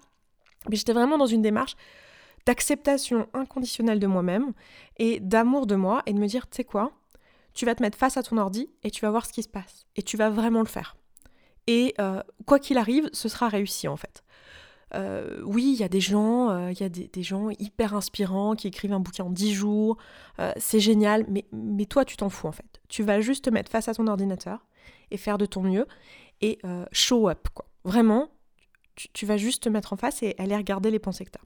Mais 0.68 0.75
j'étais 0.75 0.94
vraiment 0.94 1.20
dans 1.20 1.28
une 1.28 1.44
démarche 1.44 1.75
d'acceptation 2.48 3.28
inconditionnelle 3.34 4.00
de 4.00 4.08
moi-même 4.08 4.54
et 4.98 5.20
d'amour 5.20 5.68
de 5.68 5.75
moi 5.75 6.02
et 6.08 6.14
de 6.14 6.20
me 6.20 6.28
dire, 6.28 6.50
tu 6.50 6.58
sais 6.58 6.64
quoi, 6.64 6.92
tu 7.56 7.66
vas 7.66 7.74
te 7.74 7.82
mettre 7.82 7.98
face 7.98 8.18
à 8.18 8.24
ton 8.24 8.38
ordi 8.38 8.70
et 8.84 8.92
tu 8.92 9.02
vas 9.02 9.10
voir 9.10 9.26
ce 9.26 9.34
qui 9.34 9.42
se 9.42 9.50
passe 9.50 9.88
et 9.96 10.04
tu 10.04 10.18
vas 10.18 10.30
vraiment 10.30 10.60
le 10.60 10.68
faire. 10.68 10.96
Et 11.68 11.96
euh, 12.00 12.22
quoi 12.46 12.60
qu'il 12.60 12.78
arrive, 12.78 13.10
ce 13.14 13.30
sera 13.30 13.48
réussi 13.48 13.88
en 13.88 13.98
fait. 13.98 14.24
Euh, 14.94 15.42
oui, 15.44 15.74
il 15.74 15.80
y 15.80 15.84
a 15.84 15.88
des 15.88 16.00
gens, 16.00 16.50
euh, 16.52 16.72
il 16.72 16.80
y 16.80 16.84
a 16.84 16.90
des, 16.90 17.24
gens 17.24 17.50
hyper 17.58 17.96
inspirants 17.96 18.56
qui 18.56 18.68
écrivent 18.68 18.94
un 18.94 19.00
bouquin 19.00 19.24
en 19.24 19.30
10 19.30 19.54
jours, 19.54 19.98
c'est 20.58 20.80
génial, 20.80 21.26
mais, 21.52 21.86
toi 21.86 22.06
tu 22.06 22.18
t'en 22.18 22.30
fous 22.30 22.48
en 22.48 22.52
fait. 22.52 22.82
Tu 22.88 23.02
vas 23.02 23.20
juste 23.20 23.46
te 23.46 23.50
mettre 23.50 23.72
face 23.72 23.88
à 23.88 23.94
ton 23.94 24.08
ordinateur 24.08 24.66
et 25.12 25.18
faire 25.18 25.38
de 25.38 25.46
ton 25.46 25.62
mieux 25.62 25.88
et 26.42 26.60
show 26.92 27.30
up 27.30 27.48
quoi. 27.54 27.66
Vraiment, 27.84 28.30
tu, 28.96 29.08
tu, 29.14 29.26
vas 29.26 29.38
juste 29.38 29.64
te 29.64 29.70
mettre 29.70 29.94
en 29.94 29.98
face 29.98 30.24
et 30.24 30.36
aller 30.38 30.56
regarder 30.56 30.92
les 30.92 31.00
pensées 31.00 31.26
que 31.26 31.32
tu. 31.32 31.40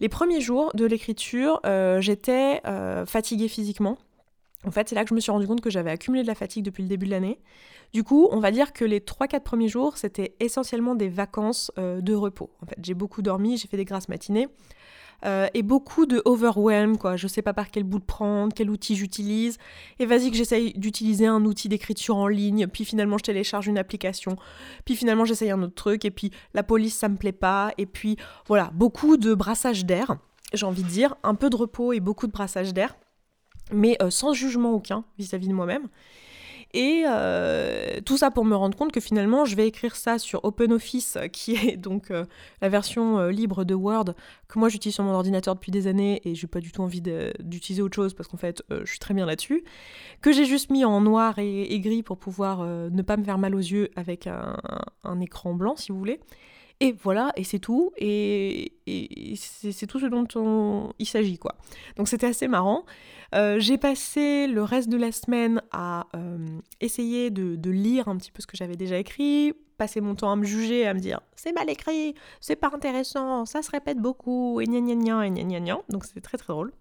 Les 0.00 0.08
premiers 0.08 0.40
jours 0.40 0.70
de 0.74 0.84
l'écriture, 0.84 1.60
j'étais 2.00 2.60
fatiguée 3.06 3.48
physiquement. 3.48 3.96
En 4.66 4.70
fait, 4.70 4.88
c'est 4.88 4.94
là 4.94 5.04
que 5.04 5.10
je 5.10 5.14
me 5.14 5.20
suis 5.20 5.30
rendu 5.30 5.46
compte 5.46 5.60
que 5.60 5.70
j'avais 5.70 5.90
accumulé 5.90 6.22
de 6.22 6.26
la 6.26 6.34
fatigue 6.34 6.64
depuis 6.64 6.82
le 6.82 6.88
début 6.88 7.06
de 7.06 7.10
l'année. 7.10 7.38
Du 7.92 8.02
coup, 8.02 8.28
on 8.30 8.40
va 8.40 8.50
dire 8.50 8.72
que 8.72 8.84
les 8.84 9.00
3-4 9.00 9.40
premiers 9.40 9.68
jours, 9.68 9.98
c'était 9.98 10.34
essentiellement 10.40 10.94
des 10.94 11.08
vacances 11.08 11.70
euh, 11.78 12.00
de 12.00 12.14
repos. 12.14 12.50
En 12.62 12.66
fait, 12.66 12.78
j'ai 12.82 12.94
beaucoup 12.94 13.22
dormi, 13.22 13.56
j'ai 13.56 13.68
fait 13.68 13.76
des 13.76 13.84
grasses 13.84 14.08
matinées. 14.08 14.48
Euh, 15.24 15.46
et 15.54 15.62
beaucoup 15.62 16.06
de 16.06 16.20
overwhelm, 16.24 16.98
quoi. 16.98 17.16
Je 17.16 17.26
sais 17.28 17.40
pas 17.40 17.54
par 17.54 17.70
quel 17.70 17.84
bout 17.84 17.98
de 17.98 18.04
prendre, 18.04 18.52
quel 18.54 18.68
outil 18.68 18.96
j'utilise. 18.96 19.58
Et 19.98 20.06
vas-y 20.06 20.30
que 20.30 20.36
j'essaye 20.36 20.72
d'utiliser 20.74 21.26
un 21.26 21.44
outil 21.44 21.68
d'écriture 21.68 22.16
en 22.16 22.26
ligne, 22.26 22.66
puis 22.66 22.84
finalement 22.84 23.16
je 23.18 23.24
télécharge 23.24 23.66
une 23.66 23.78
application, 23.78 24.36
puis 24.84 24.96
finalement 24.96 25.24
j'essaye 25.24 25.50
un 25.50 25.62
autre 25.62 25.74
truc, 25.74 26.04
et 26.04 26.10
puis 26.10 26.30
la 26.52 26.62
police 26.62 26.96
ça 26.96 27.08
me 27.08 27.16
plaît 27.16 27.32
pas, 27.32 27.72
et 27.78 27.86
puis 27.86 28.16
voilà, 28.48 28.70
beaucoup 28.74 29.16
de 29.16 29.34
brassage 29.34 29.86
d'air, 29.86 30.16
j'ai 30.52 30.66
envie 30.66 30.82
de 30.82 30.88
dire, 30.88 31.14
un 31.22 31.34
peu 31.34 31.48
de 31.48 31.56
repos 31.56 31.92
et 31.92 32.00
beaucoup 32.00 32.26
de 32.26 32.32
brassage 32.32 32.74
d'air, 32.74 32.96
mais 33.72 33.96
euh, 34.02 34.10
sans 34.10 34.32
jugement 34.32 34.72
aucun 34.72 35.04
vis-à-vis 35.18 35.48
de 35.48 35.54
moi-même. 35.54 35.88
Et 36.74 37.04
euh, 37.06 38.00
tout 38.04 38.16
ça 38.16 38.32
pour 38.32 38.44
me 38.44 38.56
rendre 38.56 38.76
compte 38.76 38.90
que 38.90 39.00
finalement, 39.00 39.44
je 39.44 39.54
vais 39.54 39.68
écrire 39.68 39.94
ça 39.94 40.18
sur 40.18 40.44
OpenOffice, 40.44 41.18
qui 41.32 41.54
est 41.54 41.76
donc 41.80 42.10
euh, 42.10 42.24
la 42.60 42.68
version 42.68 43.20
euh, 43.20 43.30
libre 43.30 43.62
de 43.62 43.74
Word 43.74 44.06
que 44.48 44.58
moi 44.58 44.68
j'utilise 44.68 44.96
sur 44.96 45.04
mon 45.04 45.12
ordinateur 45.12 45.54
depuis 45.54 45.70
des 45.70 45.86
années 45.86 46.20
et 46.24 46.34
j'ai 46.34 46.48
pas 46.48 46.58
du 46.58 46.72
tout 46.72 46.82
envie 46.82 47.00
d'utiliser 47.00 47.80
autre 47.80 47.94
chose 47.94 48.12
parce 48.12 48.28
qu'en 48.28 48.36
fait, 48.36 48.62
je 48.70 48.90
suis 48.90 48.98
très 48.98 49.14
bien 49.14 49.24
là-dessus. 49.24 49.62
Que 50.20 50.32
j'ai 50.32 50.46
juste 50.46 50.70
mis 50.70 50.84
en 50.84 51.00
noir 51.00 51.38
et, 51.38 51.80
gris 51.80 52.02
pour 52.02 52.18
pouvoir 52.18 52.64
ne 52.64 53.02
pas 53.02 53.16
me 53.16 53.24
faire 53.24 53.38
mal 53.38 53.54
aux 53.54 53.58
yeux 53.58 53.90
avec 53.96 54.26
un, 54.26 55.20
écran 55.20 55.54
blanc, 55.54 55.76
si 55.76 55.92
vous 55.92 55.98
voulez. 55.98 56.20
Et 56.80 56.92
voilà, 56.92 57.32
et 57.36 57.44
c'est 57.44 57.60
tout, 57.60 57.92
et, 57.96 58.72
c'est 59.36 59.86
tout 59.86 60.00
ce 60.00 60.06
dont 60.06 60.92
il 60.98 61.06
s'agit, 61.06 61.38
quoi. 61.38 61.54
Donc 61.96 62.08
c'était 62.08 62.26
assez 62.26 62.48
marrant. 62.48 62.84
Euh, 63.34 63.58
j'ai 63.58 63.78
passé 63.78 64.46
le 64.46 64.62
reste 64.62 64.88
de 64.88 64.96
la 64.96 65.12
semaine 65.12 65.62
à 65.72 66.06
euh, 66.14 66.38
essayer 66.80 67.30
de, 67.30 67.70
lire 67.70 68.08
un 68.08 68.16
petit 68.16 68.30
peu 68.30 68.42
ce 68.42 68.46
que 68.46 68.56
j'avais 68.56 68.76
déjà 68.76 68.98
écrit, 68.98 69.54
passer 69.76 70.00
mon 70.00 70.14
temps 70.14 70.30
à 70.30 70.36
me 70.36 70.44
juger, 70.44 70.86
à 70.86 70.94
me 70.94 71.00
dire 71.00 71.20
c'est 71.36 71.52
mal 71.52 71.68
écrit, 71.70 72.14
c'est 72.40 72.56
pas 72.56 72.70
intéressant, 72.72 73.44
ça 73.46 73.62
se 73.62 73.70
répète 73.70 73.98
beaucoup, 73.98 74.60
et 74.60 74.66
gna 74.66 74.80
gna 74.80 74.94
gna, 74.94 75.26
et 75.26 75.30
gna 75.30 75.42
gna 75.42 75.60
gna. 75.60 75.78
Donc 75.88 76.04
c'était 76.04 76.20
très 76.20 76.38
très 76.38 76.52
drôle. 76.52 76.72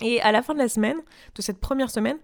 Et 0.00 0.20
à 0.20 0.32
la 0.32 0.42
fin 0.42 0.52
de 0.52 0.58
la 0.58 0.68
semaine, 0.68 0.98
de 1.34 1.42
cette 1.42 1.58
première 1.58 1.90
semaine, 1.90 2.18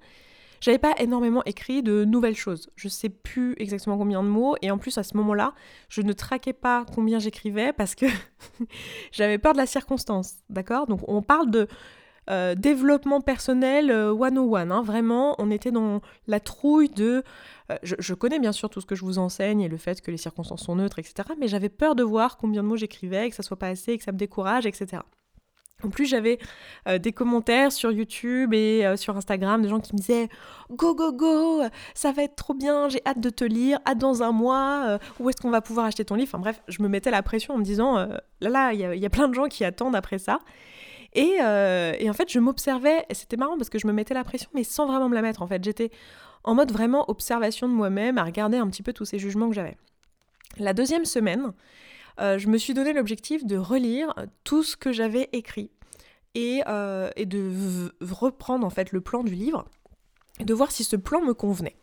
j'avais 0.60 0.78
pas 0.78 0.94
énormément 0.98 1.42
écrit 1.44 1.82
de 1.82 2.04
nouvelles 2.04 2.36
choses. 2.36 2.70
Je 2.76 2.88
sais 2.88 3.08
plus 3.08 3.54
exactement 3.58 3.98
combien 3.98 4.22
de 4.22 4.28
mots, 4.28 4.56
et 4.62 4.70
en 4.70 4.78
plus 4.78 4.98
à 4.98 5.02
ce 5.02 5.16
moment-là, 5.16 5.54
je 5.88 6.02
ne 6.02 6.12
traquais 6.12 6.52
pas 6.52 6.84
combien 6.94 7.18
j'écrivais 7.18 7.72
parce 7.72 7.94
que 7.94 8.06
j'avais 9.12 9.38
peur 9.38 9.52
de 9.52 9.58
la 9.58 9.66
circonstance, 9.66 10.36
d'accord? 10.50 10.86
Donc 10.86 11.00
on 11.08 11.22
parle 11.22 11.50
de 11.50 11.68
euh, 12.30 12.54
développement 12.54 13.20
personnel 13.20 13.86
101. 13.86 13.90
Euh, 13.90 14.70
hein. 14.70 14.82
Vraiment, 14.82 15.34
on 15.38 15.50
était 15.50 15.70
dans 15.70 16.02
la 16.26 16.40
trouille 16.40 16.90
de... 16.90 17.22
Euh, 17.72 17.76
je, 17.82 18.14
connais 18.14 18.38
bien 18.38 18.52
sûr 18.52 18.68
tout 18.68 18.80
ce 18.80 18.86
que 18.86 18.94
je 18.94 19.04
vous 19.04 19.18
enseigne 19.18 19.62
et 19.62 19.68
le 19.68 19.78
fait 19.78 20.02
que 20.02 20.10
les 20.10 20.18
circonstances 20.18 20.64
sont 20.64 20.76
neutres, 20.76 20.98
etc. 20.98 21.30
Mais 21.38 21.48
j'avais 21.48 21.70
peur 21.70 21.94
de 21.94 22.02
voir 22.02 22.36
combien 22.36 22.62
de 22.62 22.68
mots 22.68 22.76
j'écrivais, 22.76 23.30
que 23.30 23.36
ça 23.36 23.42
soit 23.42 23.58
pas 23.58 23.68
assez, 23.68 23.96
que 23.96 24.04
ça 24.04 24.12
me 24.12 24.18
décourage, 24.18 24.66
etc. 24.66 25.02
En 25.84 25.90
plus, 25.90 26.06
j'avais 26.06 26.38
des 26.98 27.12
commentaires 27.12 27.70
sur 27.70 27.92
YouTube 27.92 28.52
et 28.52 28.84
sur 28.96 29.16
Instagram, 29.16 29.62
des 29.62 29.68
gens 29.68 29.78
qui 29.78 29.92
me 29.92 29.98
disaient 29.98 30.28
Go, 30.70 30.94
go, 30.94 31.12
go, 31.12 31.62
ça 31.94 32.10
va 32.10 32.24
être 32.24 32.34
trop 32.34 32.54
bien, 32.54 32.88
j'ai 32.88 33.00
hâte 33.06 33.20
de 33.20 33.30
te 33.30 33.44
lire, 33.44 33.78
hâte 33.86 33.98
dans 33.98 34.24
un 34.24 34.32
mois, 34.32 34.98
où 35.20 35.30
est-ce 35.30 35.40
qu'on 35.40 35.50
va 35.50 35.60
pouvoir 35.60 35.86
acheter 35.86 36.04
ton 36.04 36.16
livre? 36.16 36.30
Enfin 36.30 36.40
bref, 36.40 36.60
je 36.66 36.82
me 36.82 36.88
mettais 36.88 37.12
la 37.12 37.22
pression 37.22 37.54
en 37.54 37.58
me 37.58 37.62
disant 37.62 37.96
Là, 38.40 38.50
là, 38.50 38.72
il 38.72 38.80
y, 38.80 39.06
a 39.06 39.10
plein 39.10 39.28
de 39.28 39.34
gens 39.34 39.46
qui 39.46 39.64
attendent 39.64 39.94
après 39.94 40.18
ça. 40.18 40.40
Euh, 41.16 41.94
et, 41.98 42.10
en 42.10 42.12
fait, 42.12 42.30
je 42.30 42.38
m'observais, 42.38 43.04
et 43.08 43.14
c'était 43.14 43.36
marrant 43.36 43.56
parce 43.56 43.70
que 43.70 43.78
je 43.78 43.86
me 43.86 43.92
mettais 43.92 44.14
la 44.14 44.24
pression, 44.24 44.48
mais 44.54 44.64
sans 44.64 44.86
vraiment 44.86 45.08
me 45.08 45.14
la 45.14 45.22
mettre. 45.22 45.42
En 45.42 45.46
fait, 45.46 45.62
j'étais 45.62 45.90
en 46.44 46.54
mode 46.54 46.72
vraiment 46.72 47.08
observation 47.10 47.68
de 47.68 47.72
moi-même, 47.72 48.18
à 48.18 48.24
regarder 48.24 48.58
un 48.58 48.68
petit 48.68 48.82
peu 48.82 48.92
tous 48.92 49.04
ces 49.04 49.18
jugements 49.18 49.48
que 49.48 49.54
j'avais. 49.54 49.76
La 50.58 50.72
deuxième 50.72 51.04
semaine, 51.04 51.52
euh, 52.20 52.38
je 52.38 52.48
me 52.48 52.58
suis 52.58 52.74
donné 52.74 52.92
l'objectif 52.92 53.44
de 53.44 53.56
relire 53.56 54.14
tout 54.44 54.62
ce 54.62 54.76
que 54.76 54.92
j'avais 54.92 55.28
écrit 55.32 55.70
et, 56.34 56.62
euh, 56.66 57.10
de 57.16 57.92
reprendre 58.00 58.66
en 58.66 58.70
fait 58.70 58.92
le 58.92 59.00
plan 59.00 59.22
du 59.22 59.34
livre 59.34 59.64
et 60.40 60.44
de 60.44 60.54
voir 60.54 60.70
si 60.70 60.84
ce 60.84 60.96
plan 60.96 61.20
me 61.20 61.34
convenait. 61.34 61.76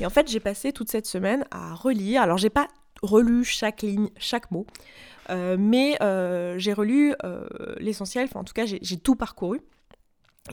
Et 0.00 0.06
en 0.06 0.10
fait, 0.10 0.28
j'ai 0.28 0.40
passé 0.40 0.72
toute 0.72 0.90
cette 0.90 1.06
semaine 1.06 1.44
à 1.50 1.74
relire. 1.74 2.22
Alors, 2.22 2.38
j'ai 2.38 2.50
pas 2.50 2.68
relu 3.02 3.44
chaque 3.44 3.82
ligne, 3.82 4.10
chaque 4.18 4.50
mot. 4.50 4.66
Euh, 5.30 5.56
mais 5.58 5.96
j'ai 6.58 6.72
relu 6.72 7.14
l'essentiel, 7.78 8.26
enfin 8.28 8.40
en 8.40 8.44
tout 8.44 8.54
cas 8.54 8.64
j'ai 8.66 8.96
tout 8.98 9.16
parcouru. 9.16 9.60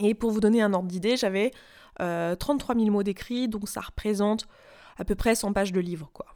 Et 0.00 0.14
pour 0.14 0.32
vous 0.32 0.40
donner 0.40 0.60
un 0.62 0.72
ordre 0.74 0.88
d'idée, 0.88 1.16
j'avais 1.16 1.52
33 1.98 2.74
000 2.74 2.90
mots 2.90 3.02
d'écrit, 3.04 3.48
donc 3.48 3.68
ça 3.68 3.80
représente 3.80 4.48
à 4.96 5.04
peu 5.04 5.14
près 5.14 5.34
100 5.34 5.52
pages 5.52 5.72
de 5.72 5.80
livre, 5.80 6.10
quoi. 6.12 6.33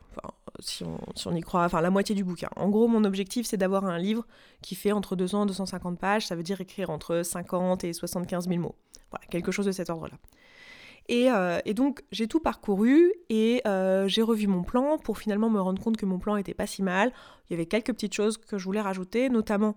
Si, 0.61 0.85
on, 0.85 1.35
y 1.35 1.41
croit, 1.41 1.65
enfin 1.65 1.81
la 1.81 1.91
moitié 1.91 2.15
du 2.15 2.25
bouquin. 2.25 2.49
En 2.57 2.69
gros, 2.69 2.89
mon 2.89 3.05
objectif, 3.05 3.47
c'est 3.47 3.57
d'avoir 3.57 3.85
un 3.85 3.99
livre 3.99 4.27
qui 4.63 4.75
fait 4.75 4.93
entre 4.93 5.17
200 5.17 5.45
et 5.45 5.47
250 5.47 5.99
pages, 5.99 6.27
ça 6.27 6.35
veut 6.35 6.43
dire 6.43 6.61
écrire 6.61 6.91
entre 6.91 7.23
50 7.23 7.85
et 7.85 7.93
75 7.93 8.49
000 8.49 8.61
mots. 8.61 8.75
Voilà, 9.11 9.27
quelque 9.27 9.53
chose 9.53 9.67
de 9.67 9.73
cet 9.73 9.91
ordre-là. 9.91 10.17
Euh, 11.11 11.61
et, 11.65 11.73
donc 11.73 12.03
j'ai 12.13 12.29
tout 12.29 12.41
parcouru 12.41 13.13
et 13.31 13.63
euh, 13.67 14.07
j'ai 14.09 14.21
revu 14.21 14.47
mon 14.47 14.63
plan 14.63 14.99
pour 14.99 15.19
finalement 15.19 15.49
me 15.49 15.61
rendre 15.61 15.83
compte 15.83 15.97
que 15.97 16.05
mon 16.05 16.19
plan 16.19 16.37
était 16.37 16.55
pas 16.55 16.67
si 16.67 16.83
mal. 16.83 17.13
Il 17.49 17.55
y 17.55 17.57
avait 17.57 17.67
quelques 17.67 17.93
petites 17.93 18.15
choses 18.15 18.37
que 18.37 18.59
je 18.59 18.65
voulais 18.65 18.81
rajouter, 18.81 19.31
notamment 19.31 19.77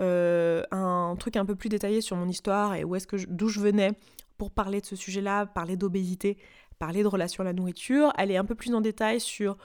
euh, 0.00 0.62
un 0.70 1.16
truc 1.18 1.36
un 1.36 1.44
peu 1.44 1.56
plus 1.56 1.68
détaillé 1.68 2.00
sur 2.00 2.16
mon 2.16 2.28
histoire 2.28 2.74
et 2.74 2.84
d'où 3.28 3.48
je 3.48 3.60
venais 3.60 3.92
pour 4.36 4.52
parler 4.52 4.80
de 4.80 4.86
ce 4.86 4.94
sujet-là, 4.94 5.46
parler 5.46 5.76
d'obésité, 5.76 6.36
parler 6.78 7.02
de 7.02 7.08
relation 7.08 7.42
à 7.42 7.44
la 7.44 7.52
nourriture, 7.52 8.12
aller 8.16 8.36
un 8.36 8.44
peu 8.44 8.54
plus 8.54 8.72
en 8.72 8.80
détail 8.80 9.20
sur 9.20 9.56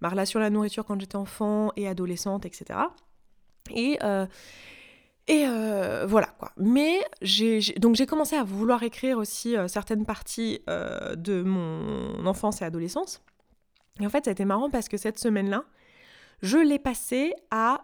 ma 0.00 0.08
relation 0.08 0.40
à 0.40 0.42
la 0.42 0.50
nourriture 0.50 0.84
quand 0.84 1.00
j'étais 1.00 1.16
enfant 1.16 1.72
et 1.76 1.88
adolescente, 1.88 2.46
etc. 2.46 2.78
Et, 3.70 3.98
et 5.28 5.44
euh, 5.46 6.06
voilà 6.08 6.28
quoi. 6.38 6.52
Mais 6.56 7.04
j'ai, 7.20 7.60
donc 7.76 7.96
j'ai 7.96 8.06
commencé 8.06 8.34
à 8.34 8.42
vouloir 8.42 8.82
écrire 8.82 9.18
aussi 9.18 9.56
euh, 9.56 9.68
certaines 9.68 10.06
parties 10.06 10.62
euh, 10.70 11.14
de 11.16 11.42
mon 11.42 12.26
enfance 12.26 12.62
et 12.62 12.64
adolescence. 12.64 13.22
Et 14.00 14.06
en 14.06 14.10
fait, 14.10 14.24
ça 14.24 14.30
a 14.30 14.32
été 14.32 14.46
marrant 14.46 14.70
parce 14.70 14.88
que 14.88 14.96
cette 14.96 15.18
semaine-là, 15.18 15.64
je 16.40 16.56
l'ai 16.56 16.78
passé 16.78 17.34
à 17.50 17.82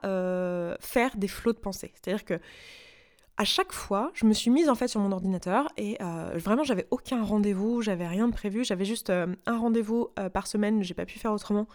faire 0.81 1.17
des 1.17 1.27
flots 1.27 1.53
de 1.53 1.59
pensée. 1.59 1.93
C'est-à-dire 1.95 2.25
que 2.25 2.39
à 3.37 3.45
chaque 3.45 3.73
fois, 3.73 4.13
je 4.15 4.27
me 4.27 4.33
suis 4.33 4.51
mise 4.51 4.69
en 4.69 4.75
fait 4.75 4.89
sur 4.89 5.01
mon 5.01 5.11
ordinateur 5.11 5.69
et 5.77 5.99
vraiment 6.35 6.63
j'avais 6.63 6.87
aucun 6.91 7.23
rendez-vous, 7.25 7.83
j'avais 7.83 8.07
rien 8.07 8.29
de 8.29 8.33
prévu, 8.33 8.65
j'avais 8.65 8.85
juste 8.85 9.11
un 9.11 9.37
rendez-vous 9.59 10.11
par 10.33 10.47
semaine, 10.47 10.83
j'ai 10.83 10.95
pas 10.95 11.07
pu 11.07 11.19
faire 11.19 11.33
autrement 11.33 11.67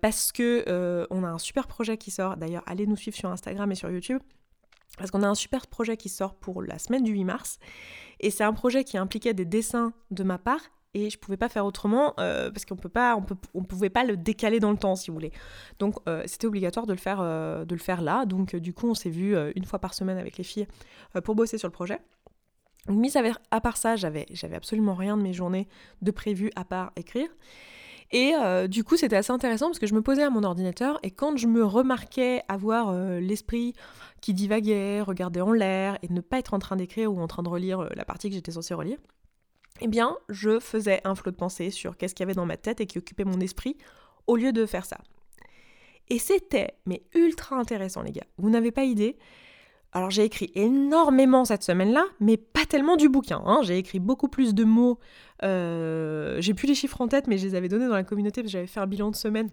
parce 0.00 0.30
que 0.32 1.06
on 1.10 1.24
a 1.24 1.28
un 1.28 1.38
super 1.38 1.66
projet 1.66 1.96
qui 1.96 2.10
sort. 2.10 2.36
D'ailleurs, 2.36 2.62
allez 2.66 2.86
nous 2.86 2.96
suivre 2.96 3.16
sur 3.16 3.28
Instagram 3.28 3.72
et 3.72 3.74
sur 3.74 3.90
YouTube 3.90 4.20
parce 4.96 5.10
qu'on 5.10 5.24
a 5.24 5.28
un 5.28 5.34
super 5.34 5.66
projet 5.66 5.96
qui 5.96 6.08
sort 6.08 6.34
pour 6.34 6.62
la 6.62 6.78
semaine 6.78 7.02
du 7.02 7.10
8 7.10 7.24
mars. 7.24 7.58
Et 8.20 8.30
c'est 8.30 8.44
un 8.44 8.52
projet 8.52 8.84
qui 8.84 8.96
impliquait 8.96 9.34
des 9.34 9.44
dessins 9.44 9.92
de 10.12 10.22
ma 10.22 10.38
part. 10.38 10.60
Et 10.94 11.10
je 11.10 11.18
pouvais 11.18 11.36
pas 11.36 11.48
faire 11.48 11.66
autrement 11.66 12.14
euh, 12.20 12.50
parce 12.52 12.64
qu'on 12.64 12.76
peut 12.76 12.88
pas, 12.88 13.16
on, 13.16 13.22
peut, 13.22 13.36
on 13.52 13.64
pouvait 13.64 13.90
pas 13.90 14.04
le 14.04 14.16
décaler 14.16 14.60
dans 14.60 14.70
le 14.70 14.76
temps 14.76 14.94
si 14.94 15.10
vous 15.10 15.14
voulez. 15.14 15.32
Donc 15.80 15.96
euh, 16.08 16.22
c'était 16.26 16.46
obligatoire 16.46 16.86
de 16.86 16.92
le 16.92 16.98
faire, 16.98 17.18
euh, 17.20 17.64
de 17.64 17.74
le 17.74 17.80
faire 17.80 18.00
là. 18.00 18.24
Donc 18.26 18.54
du 18.54 18.72
coup 18.72 18.88
on 18.88 18.94
s'est 18.94 19.10
vu 19.10 19.36
une 19.56 19.64
fois 19.64 19.80
par 19.80 19.92
semaine 19.92 20.18
avec 20.18 20.38
les 20.38 20.44
filles 20.44 20.68
pour 21.24 21.34
bosser 21.34 21.58
sur 21.58 21.68
le 21.68 21.72
projet. 21.72 21.98
Mis 22.88 23.12
à 23.50 23.60
part 23.60 23.76
ça, 23.76 23.96
j'avais, 23.96 24.26
j'avais 24.30 24.56
absolument 24.56 24.94
rien 24.94 25.16
de 25.16 25.22
mes 25.22 25.32
journées 25.32 25.68
de 26.02 26.10
prévu 26.10 26.50
à 26.54 26.64
part 26.64 26.92
écrire. 26.96 27.28
Et 28.12 28.34
du 28.68 28.84
coup, 28.84 28.96
c'était 28.96 29.16
assez 29.16 29.32
intéressant 29.32 29.66
parce 29.66 29.78
que 29.78 29.86
je 29.86 29.94
me 29.94 30.02
posais 30.02 30.22
à 30.22 30.30
mon 30.30 30.44
ordinateur 30.44 31.00
et 31.02 31.10
quand 31.10 31.36
je 31.36 31.48
me 31.48 31.64
remarquais 31.64 32.42
avoir 32.46 32.92
l'esprit 33.18 33.72
qui 34.20 34.34
divaguait, 34.34 35.00
regarder 35.00 35.40
en 35.40 35.52
l'air 35.52 35.98
et 36.02 36.12
ne 36.12 36.20
pas 36.20 36.38
être 36.38 36.52
en 36.52 36.58
train 36.58 36.76
d'écrire 36.76 37.12
ou 37.12 37.18
en 37.20 37.26
train 37.26 37.42
de 37.42 37.48
relire 37.48 37.88
la 37.96 38.04
partie 38.04 38.28
que 38.28 38.34
j'étais 38.34 38.52
censée 38.52 38.74
relire, 38.74 38.98
eh 39.80 39.88
bien, 39.88 40.16
je 40.28 40.60
faisais 40.60 41.00
un 41.04 41.14
flot 41.14 41.32
de 41.32 41.36
pensée 41.36 41.70
sur 41.70 41.96
qu'est-ce 41.96 42.14
qu'il 42.14 42.22
y 42.24 42.26
avait 42.26 42.34
dans 42.34 42.46
ma 42.46 42.56
tête 42.56 42.80
et 42.80 42.86
qui 42.86 42.98
occupait 42.98 43.24
mon 43.24 43.40
esprit 43.40 43.76
au 44.26 44.36
lieu 44.36 44.52
de 44.52 44.66
faire 44.66 44.84
ça. 44.84 44.98
Et 46.08 46.18
c'était, 46.18 46.74
mais 46.86 47.02
ultra 47.14 47.56
intéressant, 47.56 48.02
les 48.02 48.12
gars. 48.12 48.26
Vous 48.38 48.50
n'avez 48.50 48.70
pas 48.70 48.84
idée. 48.84 49.16
Alors, 49.92 50.10
j'ai 50.10 50.24
écrit 50.24 50.50
énormément 50.54 51.44
cette 51.44 51.62
semaine-là, 51.62 52.04
mais 52.20 52.36
pas 52.36 52.66
tellement 52.66 52.96
du 52.96 53.08
bouquin. 53.08 53.42
Hein. 53.44 53.60
J'ai 53.62 53.78
écrit 53.78 54.00
beaucoup 54.00 54.28
plus 54.28 54.54
de 54.54 54.64
mots. 54.64 54.98
Euh, 55.42 56.40
j'ai 56.40 56.52
plus 56.52 56.66
les 56.66 56.74
chiffres 56.74 57.00
en 57.00 57.08
tête, 57.08 57.26
mais 57.26 57.38
je 57.38 57.46
les 57.46 57.54
avais 57.54 57.68
donnés 57.68 57.86
dans 57.86 57.94
la 57.94 58.04
communauté 58.04 58.42
parce 58.42 58.52
que 58.52 58.58
j'avais 58.58 58.66
fait 58.66 58.80
un 58.80 58.86
bilan 58.86 59.10
de 59.10 59.16
semaine 59.16 59.50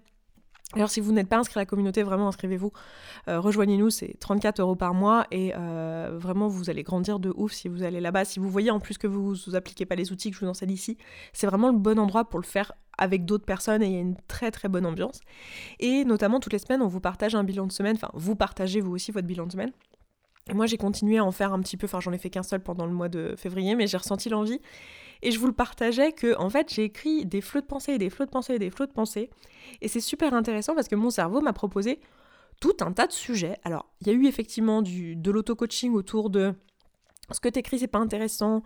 alors 0.73 0.89
si 0.89 1.01
vous 1.01 1.12
n'êtes 1.12 1.27
pas 1.27 1.38
inscrit 1.38 1.60
à 1.60 1.62
la 1.62 1.65
communauté, 1.65 2.01
vraiment 2.01 2.29
inscrivez-vous, 2.29 2.71
euh, 3.27 3.39
rejoignez-nous, 3.39 3.89
c'est 3.89 4.15
34 4.19 4.62
euros 4.62 4.75
par 4.75 4.93
mois 4.93 5.27
et 5.29 5.53
euh, 5.55 6.12
vraiment 6.13 6.47
vous 6.47 6.69
allez 6.69 6.84
grandir 6.84 7.19
de 7.19 7.34
ouf 7.36 7.51
si 7.51 7.67
vous 7.67 7.84
allez 7.84 7.99
là-bas. 7.99 8.23
Si 8.23 8.39
vous 8.39 8.49
voyez 8.49 8.71
en 8.71 8.79
plus 8.79 8.97
que 8.97 9.07
vous 9.07 9.34
vous 9.34 9.55
appliquez 9.55 9.86
pas 9.86 9.95
les 9.95 10.13
outils 10.13 10.31
que 10.31 10.38
je 10.38 10.41
vous 10.45 10.49
enseigne 10.49 10.71
ici, 10.71 10.97
c'est 11.34 11.47
vraiment 11.47 11.71
le 11.71 11.77
bon 11.77 11.99
endroit 11.99 12.25
pour 12.25 12.39
le 12.39 12.45
faire 12.45 12.71
avec 12.97 13.25
d'autres 13.25 13.45
personnes 13.45 13.84
et 13.84 13.88
il 13.88 13.93
y 13.93 13.97
a 13.97 14.01
une 14.01 14.15
très 14.27 14.49
très 14.51 14.69
bonne 14.69 14.86
ambiance. 14.86 15.19
Et 15.79 16.05
notamment 16.05 16.39
toutes 16.39 16.53
les 16.53 16.60
semaines 16.60 16.81
on 16.81 16.88
vous 16.88 17.01
partage 17.01 17.36
un 17.36 17.43
bilan 17.43 17.67
de 17.67 17.71
semaine, 17.73 17.95
enfin 17.97 18.12
vous 18.13 18.36
partagez 18.36 18.79
vous 18.79 18.93
aussi 18.93 19.12
votre 19.12 19.27
bilan 19.27 19.47
de 19.47 19.51
semaine. 19.51 19.71
Moi 20.53 20.67
j'ai 20.67 20.77
continué 20.77 21.17
à 21.17 21.25
en 21.25 21.31
faire 21.31 21.51
un 21.51 21.60
petit 21.60 21.75
peu, 21.75 21.86
enfin 21.86 21.99
j'en 21.99 22.13
ai 22.13 22.17
fait 22.17 22.29
qu'un 22.29 22.43
seul 22.43 22.62
pendant 22.62 22.86
le 22.86 22.93
mois 22.93 23.10
de 23.10 23.36
février, 23.38 23.75
mais 23.75 23.88
j'ai 23.88 23.97
ressenti 23.97 24.29
l'envie 24.29 24.62
et 25.21 25.31
je 25.31 25.39
vous 25.39 25.47
le 25.47 25.53
partageais 25.53 26.12
que, 26.12 26.38
en 26.38 26.49
fait, 26.49 26.73
j'ai 26.73 26.84
écrit 26.84 27.25
des 27.25 27.41
flots 27.41 27.62
de 27.62 27.65
pensée 27.65 27.93
et 27.93 27.97
des 27.97 28.10
flots 28.10 28.25
de 28.25 28.31
pensée 28.31 28.55
et 28.55 28.60
des 28.60 28.69
flots 28.69 28.88
de 28.88 28.91
pensée. 28.91 29.29
Et 29.81 29.88
c'est 29.88 30.01
super 30.01 30.34
intéressant 30.34 30.75
parce 30.75 30.88
que 30.88 30.95
mon 30.95 31.10
cerveau 31.10 31.41
m'a 31.41 31.53
proposé 31.53 31.99
tout 32.60 32.75
un 32.81 32.91
tas 32.91 33.07
de 33.07 33.12
sujets. 33.12 33.57
Alors, 33.63 33.88
il 34.01 34.07
y 34.07 34.10
a 34.10 34.13
eu 34.13 34.25
effectivement 34.25 34.81
du, 34.81 35.15
de 35.15 35.31
l'auto-coaching 35.31 35.93
autour 35.93 36.29
de 36.29 36.53
ce 37.34 37.39
que 37.39 37.49
t'écris 37.49 37.79
c'est 37.79 37.88
pas 37.88 37.99
intéressant, 37.99 38.63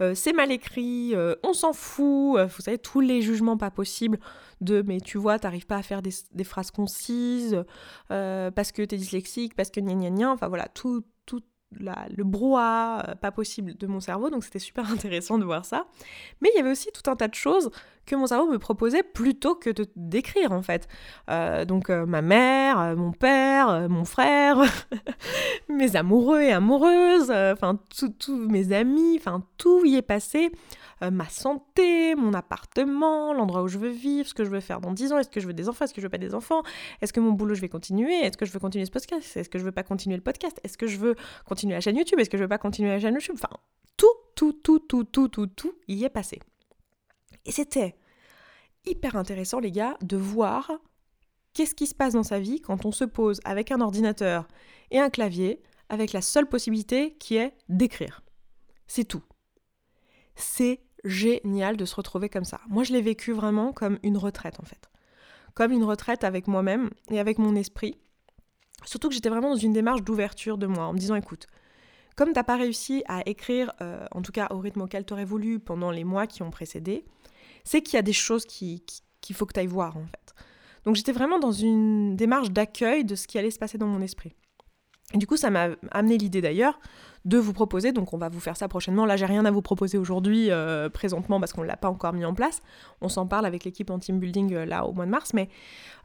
euh, 0.00 0.14
c'est 0.14 0.32
mal 0.32 0.50
écrit, 0.50 1.14
euh, 1.14 1.34
on 1.42 1.52
s'en 1.52 1.72
fout, 1.72 2.38
euh, 2.38 2.46
vous 2.46 2.62
savez, 2.62 2.78
tous 2.78 3.00
les 3.00 3.22
jugements 3.22 3.56
pas 3.56 3.70
possibles 3.70 4.18
de 4.60 4.82
mais 4.86 5.00
tu 5.00 5.18
vois, 5.18 5.38
t'arrives 5.38 5.66
pas 5.66 5.76
à 5.76 5.82
faire 5.82 6.00
des, 6.02 6.44
phrases 6.44 6.70
concises, 6.70 7.62
parce 8.08 8.72
que 8.72 8.82
t'es 8.82 8.96
dyslexique, 8.96 9.54
parce 9.54 9.70
que 9.70 9.80
gna 9.80 9.94
gna 9.94 10.10
gna, 10.10 10.30
enfin 10.30 10.48
voilà, 10.48 10.68
tout, 10.68 11.04
le 11.72 12.22
brouhaha 12.24 13.16
pas 13.20 13.32
possible 13.32 13.76
de 13.76 13.86
mon 13.86 14.00
cerveau, 14.00 14.30
donc 14.30 14.44
c'était 14.44 14.58
super 14.58 14.90
intéressant 14.92 15.38
de 15.38 15.44
voir 15.44 15.64
ça. 15.64 15.86
Mais 16.40 16.50
il 16.54 16.56
y 16.56 16.60
avait 16.60 16.70
aussi 16.70 16.90
tout 16.92 17.10
un 17.10 17.16
tas 17.16 17.28
de 17.28 17.34
choses 17.34 17.70
que 18.06 18.14
mon 18.14 18.28
cerveau 18.28 18.48
me 18.48 18.58
proposait 18.58 19.02
plutôt 19.02 19.56
que 19.56 19.70
de 19.70 19.84
décrire 19.96 20.52
en 20.52 20.62
fait. 20.62 20.86
donc 21.66 21.88
ma 21.88 22.22
mère, 22.22 22.96
mon 22.96 23.10
père, 23.10 23.88
mon 23.88 24.04
frère, 24.04 24.62
mes 25.68 25.96
amoureux 25.96 26.40
et 26.40 26.52
amoureuses, 26.52 27.32
enfin 27.32 27.80
tous 27.90 28.36
mes 28.36 28.72
amis, 28.72 29.16
enfin 29.18 29.42
tout 29.58 29.84
y 29.84 29.96
est 29.96 30.02
passé. 30.02 30.52
Euh, 31.02 31.10
ma 31.10 31.28
santé, 31.28 32.14
mon 32.14 32.32
appartement, 32.32 33.34
l'endroit 33.34 33.62
où 33.62 33.68
je 33.68 33.76
veux 33.76 33.90
vivre, 33.90 34.26
ce 34.26 34.32
que 34.32 34.44
je 34.44 34.50
veux 34.50 34.60
faire 34.60 34.80
dans 34.80 34.92
10 34.92 35.12
ans, 35.12 35.18
est-ce 35.18 35.28
que 35.28 35.40
je 35.40 35.46
veux 35.46 35.52
des 35.52 35.68
enfants, 35.68 35.84
est-ce 35.84 35.92
que 35.92 36.00
je 36.00 36.06
veux 36.06 36.10
pas 36.10 36.16
des 36.16 36.34
enfants, 36.34 36.62
est-ce 37.02 37.12
que 37.12 37.20
mon 37.20 37.32
boulot 37.32 37.54
je 37.54 37.60
vais 37.60 37.68
continuer, 37.68 38.14
est-ce 38.20 38.38
que 38.38 38.46
je 38.46 38.52
veux 38.52 38.58
continuer 38.58 38.86
ce 38.86 38.90
podcast, 38.90 39.36
est-ce 39.36 39.50
que 39.50 39.58
je 39.58 39.64
veux 39.64 39.72
pas 39.72 39.82
continuer 39.82 40.16
le 40.16 40.22
podcast, 40.22 40.58
est-ce 40.64 40.78
que 40.78 40.86
je 40.86 40.96
veux 40.96 41.14
continuer 41.44 41.55
la 41.64 41.80
chaîne 41.80 41.96
YouTube, 41.96 42.18
est-ce 42.18 42.30
que 42.30 42.36
je 42.36 42.42
veux 42.42 42.48
pas 42.48 42.58
continuer 42.58 42.90
la 42.90 43.00
chaîne 43.00 43.14
YouTube, 43.14 43.36
enfin 43.36 43.54
tout, 43.96 44.06
tout, 44.34 44.52
tout, 44.52 44.78
tout, 44.78 45.04
tout, 45.04 45.28
tout, 45.28 45.46
tout 45.46 45.74
y 45.88 46.04
est 46.04 46.10
passé. 46.10 46.40
Et 47.44 47.52
c'était 47.52 47.96
hyper 48.84 49.16
intéressant 49.16 49.58
les 49.60 49.72
gars 49.72 49.96
de 50.02 50.16
voir 50.16 50.70
qu'est-ce 51.52 51.74
qui 51.74 51.86
se 51.86 51.94
passe 51.94 52.12
dans 52.12 52.22
sa 52.22 52.38
vie 52.38 52.60
quand 52.60 52.84
on 52.84 52.92
se 52.92 53.04
pose 53.04 53.40
avec 53.44 53.70
un 53.70 53.80
ordinateur 53.80 54.46
et 54.90 54.98
un 54.98 55.10
clavier 55.10 55.62
avec 55.88 56.12
la 56.12 56.20
seule 56.20 56.48
possibilité 56.48 57.14
qui 57.18 57.36
est 57.36 57.54
d'écrire. 57.68 58.22
C'est 58.86 59.04
tout. 59.04 59.22
C'est 60.34 60.80
génial 61.04 61.76
de 61.76 61.84
se 61.84 61.94
retrouver 61.94 62.28
comme 62.28 62.44
ça. 62.44 62.60
Moi, 62.68 62.84
je 62.84 62.92
l'ai 62.92 63.00
vécu 63.00 63.32
vraiment 63.32 63.72
comme 63.72 63.98
une 64.02 64.18
retraite, 64.18 64.60
en 64.60 64.64
fait. 64.64 64.90
Comme 65.54 65.72
une 65.72 65.84
retraite 65.84 66.24
avec 66.24 66.48
moi-même 66.48 66.90
et 67.10 67.18
avec 67.18 67.38
mon 67.38 67.54
esprit. 67.56 67.98
Surtout 68.86 69.08
que 69.08 69.14
j'étais 69.14 69.28
vraiment 69.28 69.50
dans 69.50 69.56
une 69.56 69.72
démarche 69.72 70.02
d'ouverture 70.02 70.56
de 70.56 70.66
moi, 70.66 70.86
en 70.86 70.92
me 70.92 70.98
disant, 70.98 71.16
écoute, 71.16 71.46
comme 72.14 72.32
t'as 72.32 72.44
pas 72.44 72.56
réussi 72.56 73.02
à 73.08 73.28
écrire, 73.28 73.72
euh, 73.82 74.06
en 74.12 74.22
tout 74.22 74.32
cas 74.32 74.46
au 74.50 74.58
rythme 74.58 74.80
auquel 74.82 75.04
t'aurais 75.04 75.24
voulu 75.24 75.58
pendant 75.58 75.90
les 75.90 76.04
mois 76.04 76.26
qui 76.26 76.42
ont 76.42 76.50
précédé, 76.50 77.04
c'est 77.64 77.82
qu'il 77.82 77.96
y 77.96 77.98
a 77.98 78.02
des 78.02 78.14
choses 78.14 78.46
qu'il 78.46 78.80
qui, 79.20 79.32
faut 79.34 79.44
que 79.44 79.52
tu 79.52 79.60
ailles 79.60 79.66
voir, 79.66 79.96
en 79.96 80.06
fait. 80.06 80.34
Donc 80.84 80.94
j'étais 80.94 81.12
vraiment 81.12 81.40
dans 81.40 81.52
une 81.52 82.16
démarche 82.16 82.50
d'accueil 82.50 83.04
de 83.04 83.16
ce 83.16 83.26
qui 83.26 83.38
allait 83.38 83.50
se 83.50 83.58
passer 83.58 83.76
dans 83.76 83.88
mon 83.88 84.00
esprit. 84.00 84.36
Du 85.14 85.26
coup, 85.26 85.36
ça 85.36 85.50
m'a 85.50 85.68
amené 85.92 86.18
l'idée 86.18 86.40
d'ailleurs 86.40 86.80
de 87.26 87.38
vous 87.38 87.52
proposer, 87.52 87.92
donc 87.92 88.12
on 88.12 88.18
va 88.18 88.28
vous 88.28 88.38
faire 88.40 88.56
ça 88.56 88.68
prochainement. 88.68 89.04
Là, 89.04 89.16
j'ai 89.16 89.26
rien 89.26 89.44
à 89.44 89.50
vous 89.50 89.62
proposer 89.62 89.98
aujourd'hui, 89.98 90.50
euh, 90.50 90.88
présentement, 90.88 91.40
parce 91.40 91.52
qu'on 91.52 91.62
ne 91.62 91.66
l'a 91.66 91.76
pas 91.76 91.88
encore 91.88 92.12
mis 92.12 92.24
en 92.24 92.34
place. 92.34 92.60
On 93.00 93.08
s'en 93.08 93.26
parle 93.26 93.46
avec 93.46 93.64
l'équipe 93.64 93.90
en 93.90 93.98
team 93.98 94.20
building 94.20 94.54
euh, 94.54 94.64
là 94.64 94.84
au 94.84 94.92
mois 94.92 95.06
de 95.06 95.10
mars, 95.10 95.32
mais 95.34 95.48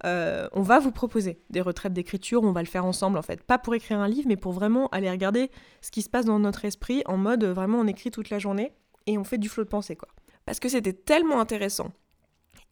euh, 0.04 0.48
on 0.54 0.64
va 0.64 0.80
vous 0.80 0.92
proposer 0.92 1.40
des 1.52 1.62
retraites 1.62 1.94
d'écriture. 1.94 2.42
On 2.44 2.52
va 2.52 2.62
le 2.62 2.68
faire 2.68 2.86
ensemble 2.86 3.18
en 3.20 3.22
fait, 3.22 3.44
pas 3.44 3.60
pour 3.60 3.76
écrire 3.76 4.00
un 4.00 4.08
livre, 4.08 4.28
mais 4.28 4.36
pour 4.36 4.52
vraiment 4.52 4.88
aller 4.90 5.10
regarder 5.10 5.52
ce 5.82 5.92
qui 5.92 6.02
se 6.02 6.10
passe 6.10 6.26
dans 6.26 6.40
notre 6.40 6.66
esprit 6.66 7.04
en 7.06 7.18
mode 7.18 7.44
vraiment 7.44 7.80
on 7.80 7.88
écrit 7.88 8.10
toute 8.10 8.30
la 8.30 8.40
journée 8.40 8.72
et 9.06 9.18
on 9.18 9.24
fait 9.24 9.38
du 9.38 9.50
flot 9.50 9.64
de 9.64 9.70
pensée 9.70 9.96
quoi. 9.96 10.10
Parce 10.46 10.60
que 10.60 10.70
c'était 10.70 10.94
tellement 10.94 11.40
intéressant 11.40 11.92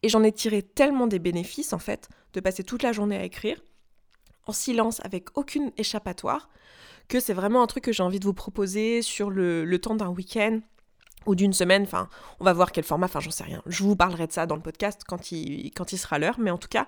et 0.02 0.08
j'en 0.08 0.24
ai 0.24 0.32
tiré 0.32 0.62
tellement 0.62 1.06
des 1.06 1.18
bénéfices 1.18 1.72
en 1.72 1.78
fait 1.78 2.08
de 2.32 2.40
passer 2.40 2.64
toute 2.64 2.82
la 2.82 2.92
journée 2.92 3.16
à 3.16 3.24
écrire 3.24 3.60
en 4.50 4.52
silence 4.52 5.00
avec 5.04 5.28
aucune 5.36 5.70
échappatoire 5.78 6.50
que 7.08 7.20
c'est 7.20 7.34
vraiment 7.34 7.62
un 7.62 7.66
truc 7.66 7.84
que 7.84 7.92
j'ai 7.92 8.02
envie 8.02 8.18
de 8.18 8.24
vous 8.24 8.34
proposer 8.34 9.00
sur 9.00 9.30
le, 9.30 9.78
temps 9.78 9.94
d'un 9.94 10.08
week-end 10.08 10.60
ou 11.26 11.34
d'une 11.34 11.52
semaine, 11.52 11.82
enfin, 11.82 12.08
on 12.40 12.44
va 12.44 12.52
voir 12.52 12.72
quel 12.72 12.84
format, 12.84 13.06
enfin, 13.06 13.20
j'en 13.20 13.30
sais 13.30 13.44
rien. 13.44 13.62
Je 13.66 13.84
vous 13.84 13.94
parlerai 13.94 14.26
de 14.26 14.32
ça 14.32 14.46
dans 14.46 14.56
le 14.56 14.62
podcast 14.62 15.02
quand 15.06 15.30
il, 15.32 15.70
quand 15.70 15.92
il 15.92 15.98
sera 15.98 16.18
l'heure, 16.18 16.38
mais 16.38 16.50
en 16.50 16.58
tout 16.58 16.68
cas, 16.68 16.86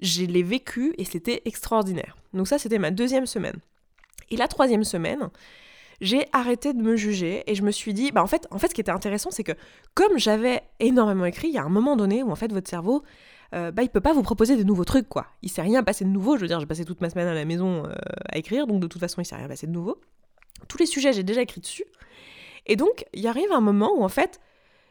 je 0.00 0.24
l'ai 0.24 0.42
vécu 0.42 0.94
et 0.96 1.04
c'était 1.04 1.42
extraordinaire. 1.44 2.16
Donc 2.32 2.48
ça, 2.48 2.58
c'était 2.58 2.78
ma 2.78 2.90
deuxième 2.90 3.26
semaine. 3.26 3.58
Et 4.30 4.36
la 4.36 4.48
troisième 4.48 4.84
semaine, 4.84 5.28
j'ai 6.00 6.26
arrêté 6.32 6.72
de 6.72 6.80
me 6.80 6.96
juger 6.96 7.42
et 7.46 7.54
je 7.54 7.62
me 7.62 7.70
suis 7.70 7.92
dit, 7.92 8.12
bah 8.12 8.22
en 8.22 8.26
fait, 8.26 8.46
en 8.50 8.58
fait, 8.58 8.68
ce 8.68 8.74
qui 8.74 8.80
était 8.80 8.92
intéressant, 8.92 9.30
c'est 9.30 9.44
que 9.44 9.56
comme 9.94 10.18
j'avais 10.18 10.62
énormément 10.80 11.26
écrit, 11.26 11.48
il 11.48 11.54
y 11.54 11.58
a 11.58 11.64
un 11.64 11.70
moment 11.70 11.96
donné 11.96 12.22
où 12.22 12.30
en 12.30 12.36
fait 12.36 12.52
votre 12.52 12.70
cerveau 12.70 13.02
euh, 13.54 13.70
bah, 13.70 13.82
il 13.82 13.88
peut 13.88 14.00
pas 14.00 14.12
vous 14.12 14.22
proposer 14.22 14.56
de 14.56 14.62
nouveaux 14.62 14.84
trucs, 14.84 15.08
quoi. 15.08 15.26
Il 15.42 15.50
s'est 15.50 15.62
rien 15.62 15.82
passé 15.82 16.04
de 16.04 16.10
nouveau. 16.10 16.36
Je 16.36 16.42
veux 16.42 16.48
dire, 16.48 16.60
j'ai 16.60 16.66
passé 16.66 16.84
toute 16.84 17.00
ma 17.00 17.10
semaine 17.10 17.28
à 17.28 17.34
la 17.34 17.44
maison 17.44 17.86
euh, 17.86 17.94
à 18.28 18.38
écrire, 18.38 18.66
donc 18.66 18.80
de 18.80 18.86
toute 18.86 19.00
façon, 19.00 19.20
il 19.20 19.24
s'est 19.24 19.36
rien 19.36 19.48
passé 19.48 19.66
de 19.66 19.72
nouveau. 19.72 20.00
Tous 20.68 20.78
les 20.78 20.86
sujets, 20.86 21.12
j'ai 21.12 21.22
déjà 21.22 21.42
écrit 21.42 21.60
dessus. 21.60 21.84
Et 22.66 22.76
donc, 22.76 23.06
il 23.14 23.26
arrive 23.26 23.50
un 23.52 23.60
moment 23.60 23.92
où, 23.96 24.04
en 24.04 24.08
fait, 24.08 24.40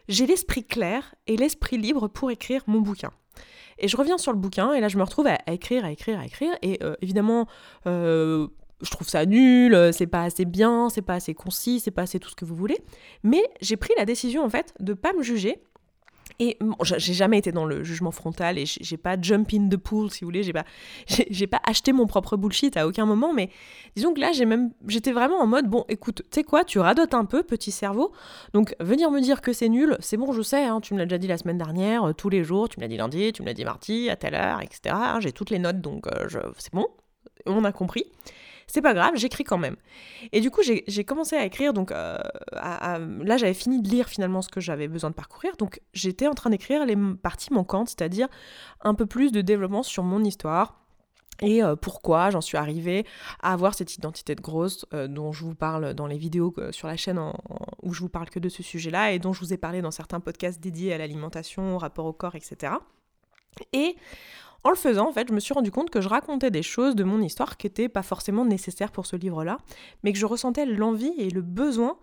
j'ai 0.08 0.26
l'esprit 0.26 0.66
clair 0.66 1.14
et 1.28 1.38
l'esprit 1.38 1.78
libre 1.78 2.08
pour 2.08 2.32
écrire 2.32 2.64
mon 2.68 2.82
bouquin. 2.82 3.12
Et 3.78 3.88
je 3.88 3.96
reviens 3.96 4.18
sur 4.18 4.32
le 4.32 4.40
bouquin, 4.40 4.74
et 4.74 4.80
là, 4.80 4.88
je 4.88 4.98
me 4.98 5.04
retrouve 5.04 5.28
à, 5.28 5.38
écrire, 5.52 5.86
à 5.86 5.92
écrire, 5.92 6.20
à 6.20 6.26
écrire. 6.26 6.54
Et 6.64 6.80
euh, 6.82 6.96
évidemment, 7.02 7.46
je 7.86 8.92
trouve 8.92 9.08
ça 9.08 9.26
nul, 9.28 9.78
c'est 9.94 10.08
pas 10.08 10.24
assez 10.24 10.46
bien, 10.46 10.90
c'est 10.90 11.04
pas 11.04 11.16
assez 11.16 11.36
concis, 11.36 11.80
c'est 11.80 11.92
pas 11.92 12.04
assez 12.04 12.20
tout 12.20 12.30
ce 12.30 12.36
que 12.36 12.46
vous 12.46 12.56
voulez. 12.56 12.80
Mais 13.22 13.44
j'ai 13.62 13.78
pris 13.78 13.94
la 13.98 14.06
décision, 14.06 14.44
en 14.44 14.50
fait, 14.50 14.74
de 14.80 14.96
pas 14.96 15.14
me 15.14 15.22
juger 15.22 15.62
et 16.40 16.58
j'ai 16.84 17.14
jamais 17.14 17.38
été 17.38 17.52
dans 17.52 17.66
le 17.66 17.84
jugement 17.84 18.12
frontal 18.12 18.58
et 18.58 18.66
j'ai 18.66 18.98
pas 18.98 19.20
jump 19.20 19.50
in 19.54 19.70
the 19.70 19.78
pool, 19.78 20.12
si 20.12 20.22
vous 20.22 20.28
voulez. 20.28 20.44
J'ai 20.44 20.54
pas, 20.54 20.66
j'ai 21.30 21.48
pas 21.48 21.62
acheté 21.64 21.94
mon 21.94 22.08
propre 22.08 22.38
bullshit 22.38 22.78
à 22.78 22.88
aucun 22.88 23.06
moment. 23.06 23.34
Mais 23.34 23.50
disons 23.96 24.14
que 24.14 24.20
là, 24.20 24.32
j'ai 24.32 24.46
même, 24.46 24.72
j'étais 24.88 25.12
vraiment 25.12 25.40
en 25.40 25.48
mode 25.48 25.68
bon, 25.68 25.86
écoute, 25.90 26.24
tu 26.24 26.36
sais 26.36 26.44
quoi, 26.44 26.64
tu 26.64 26.80
radotes 26.80 27.14
un 27.14 27.26
peu, 27.26 27.44
petit 27.44 27.72
cerveau. 27.72 28.12
Donc 28.54 28.76
venir 28.80 29.12
me 29.12 29.22
dire 29.22 29.42
que 29.42 29.54
c'est 29.54 29.70
nul, 29.70 29.98
c'est 30.00 30.18
bon, 30.18 30.32
je 30.32 30.42
sais. 30.42 30.64
Hein, 30.64 30.82
tu 30.82 30.94
me 30.94 31.00
l'as 31.00 31.06
déjà 31.06 31.18
dit 31.18 31.28
la 31.28 31.38
semaine 31.38 31.58
dernière, 31.58 32.04
euh, 32.04 32.14
tous 32.14 32.30
les 32.30 32.44
jours. 32.44 32.70
Tu 32.70 32.80
me 32.80 32.84
l'as 32.84 32.90
dit 32.90 32.98
lundi, 32.98 33.34
tu 33.34 33.42
me 33.42 33.48
l'as 33.48 33.54
dit 33.54 33.66
mardi, 33.66 34.10
à 34.10 34.16
telle 34.16 34.36
heure, 34.36 34.62
etc. 34.62 34.96
j'ai 35.20 35.32
toutes 35.32 35.50
les 35.50 35.60
notes, 35.60 35.82
donc 35.82 36.08
euh, 36.08 36.28
c'est 36.58 36.74
bon. 36.74 36.88
On 37.46 37.64
a 37.64 37.72
compris 37.72 38.06
c'est 38.68 38.82
pas 38.82 38.94
grave, 38.94 39.14
j'écris 39.16 39.46
quand 39.46 39.58
même. 39.58 39.78
Et 40.34 40.42
du 40.42 40.52
coup, 40.52 40.62
j'ai 40.62 41.04
commencé 41.06 41.36
à 41.36 41.46
écrire, 41.46 41.74
donc 41.74 41.92
euh, 41.92 42.18
là 42.52 43.38
j'avais 43.38 43.54
fini 43.54 43.82
de 43.82 43.88
lire 43.88 44.10
finalement 44.10 44.42
ce 44.42 44.50
que 44.50 44.60
j'avais 44.60 44.90
besoin 44.90 45.10
de 45.10 45.16
parcourir, 45.16 45.56
donc 45.58 45.82
j'étais 45.94 46.28
en 46.28 46.34
train 46.34 46.50
d'écrire 46.50 46.86
les 46.86 46.98
parties 47.22 47.54
manquantes, 47.54 47.90
c'est-à-dire 47.90 48.28
un 48.82 48.94
peu 48.94 49.06
plus 49.06 49.32
de 49.32 49.42
développement 49.42 49.84
sur 49.84 50.04
mon 50.04 50.24
histoire. 50.24 50.84
Et 51.42 51.64
euh, 51.64 51.76
pourquoi 51.76 52.32
j'en 52.32 52.42
suis 52.42 52.58
arrivée 52.58 53.06
à 53.42 53.54
avoir 53.54 53.76
cette 53.76 53.94
identité 53.94 54.34
de 54.34 54.42
grosse 54.42 54.86
euh, 54.94 55.08
dont 55.08 55.32
je 55.32 55.46
vous 55.46 55.54
parle 55.54 55.94
dans 55.94 56.08
les 56.08 56.18
vidéos 56.18 56.54
sur 56.72 56.88
la 56.88 56.98
chaîne 56.98 57.22
où 57.84 57.94
je 57.94 58.02
vous 58.02 58.10
parle 58.10 58.30
que 58.30 58.40
de 58.40 58.50
ce 58.50 58.64
sujet-là 58.64 59.12
et 59.12 59.20
dont 59.20 59.34
je 59.34 59.42
vous 59.42 59.54
ai 59.54 59.58
parlé 59.58 59.84
dans 59.84 59.92
certains 59.92 60.20
podcasts 60.20 60.60
dédiés 60.60 60.94
à 60.94 60.98
l'alimentation, 60.98 61.76
au 61.76 61.78
rapport 61.78 62.08
au 62.08 62.14
corps, 62.14 62.36
etc. 62.36 62.74
Et 63.72 63.96
en 64.64 64.70
le 64.70 64.76
faisant, 64.76 65.08
en 65.08 65.12
fait, 65.12 65.28
je 65.30 65.34
me 65.34 65.40
suis 65.40 65.54
rendu 65.54 65.72
compte 65.72 65.90
que 65.90 66.02
je 66.02 66.08
racontais 66.08 66.52
des 66.52 66.64
choses 66.64 66.96
de 66.96 67.04
mon 67.04 67.22
histoire 67.22 67.58
qui 67.58 67.68
n'étaient 67.68 67.90
pas 67.90 68.04
forcément 68.04 68.46
nécessaires 68.46 68.92
pour 68.92 69.06
ce 69.06 69.16
livre-là, 69.16 69.58
mais 70.04 70.12
que 70.14 70.20
je 70.20 70.26
ressentais 70.26 70.66
l'envie 70.66 71.14
et 71.18 71.30
le 71.30 71.42
besoin 71.42 71.98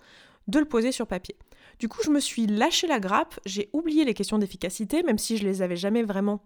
de 0.49 0.59
le 0.59 0.65
poser 0.65 0.93
sur 0.93 1.07
papier. 1.07 1.37
Du 1.79 1.89
coup, 1.89 2.01
je 2.05 2.11
me 2.11 2.21
suis 2.21 2.47
lâché 2.47 2.87
la 2.87 3.01
grappe, 3.01 3.39
j'ai 3.45 3.71
oublié 3.73 4.05
les 4.05 4.15
questions 4.15 4.39
d'efficacité, 4.39 5.03
même 5.03 5.19
si 5.19 5.37
je 5.37 5.45
les 5.45 5.63
avais 5.63 5.77
jamais 5.77 6.03
vraiment 6.03 6.45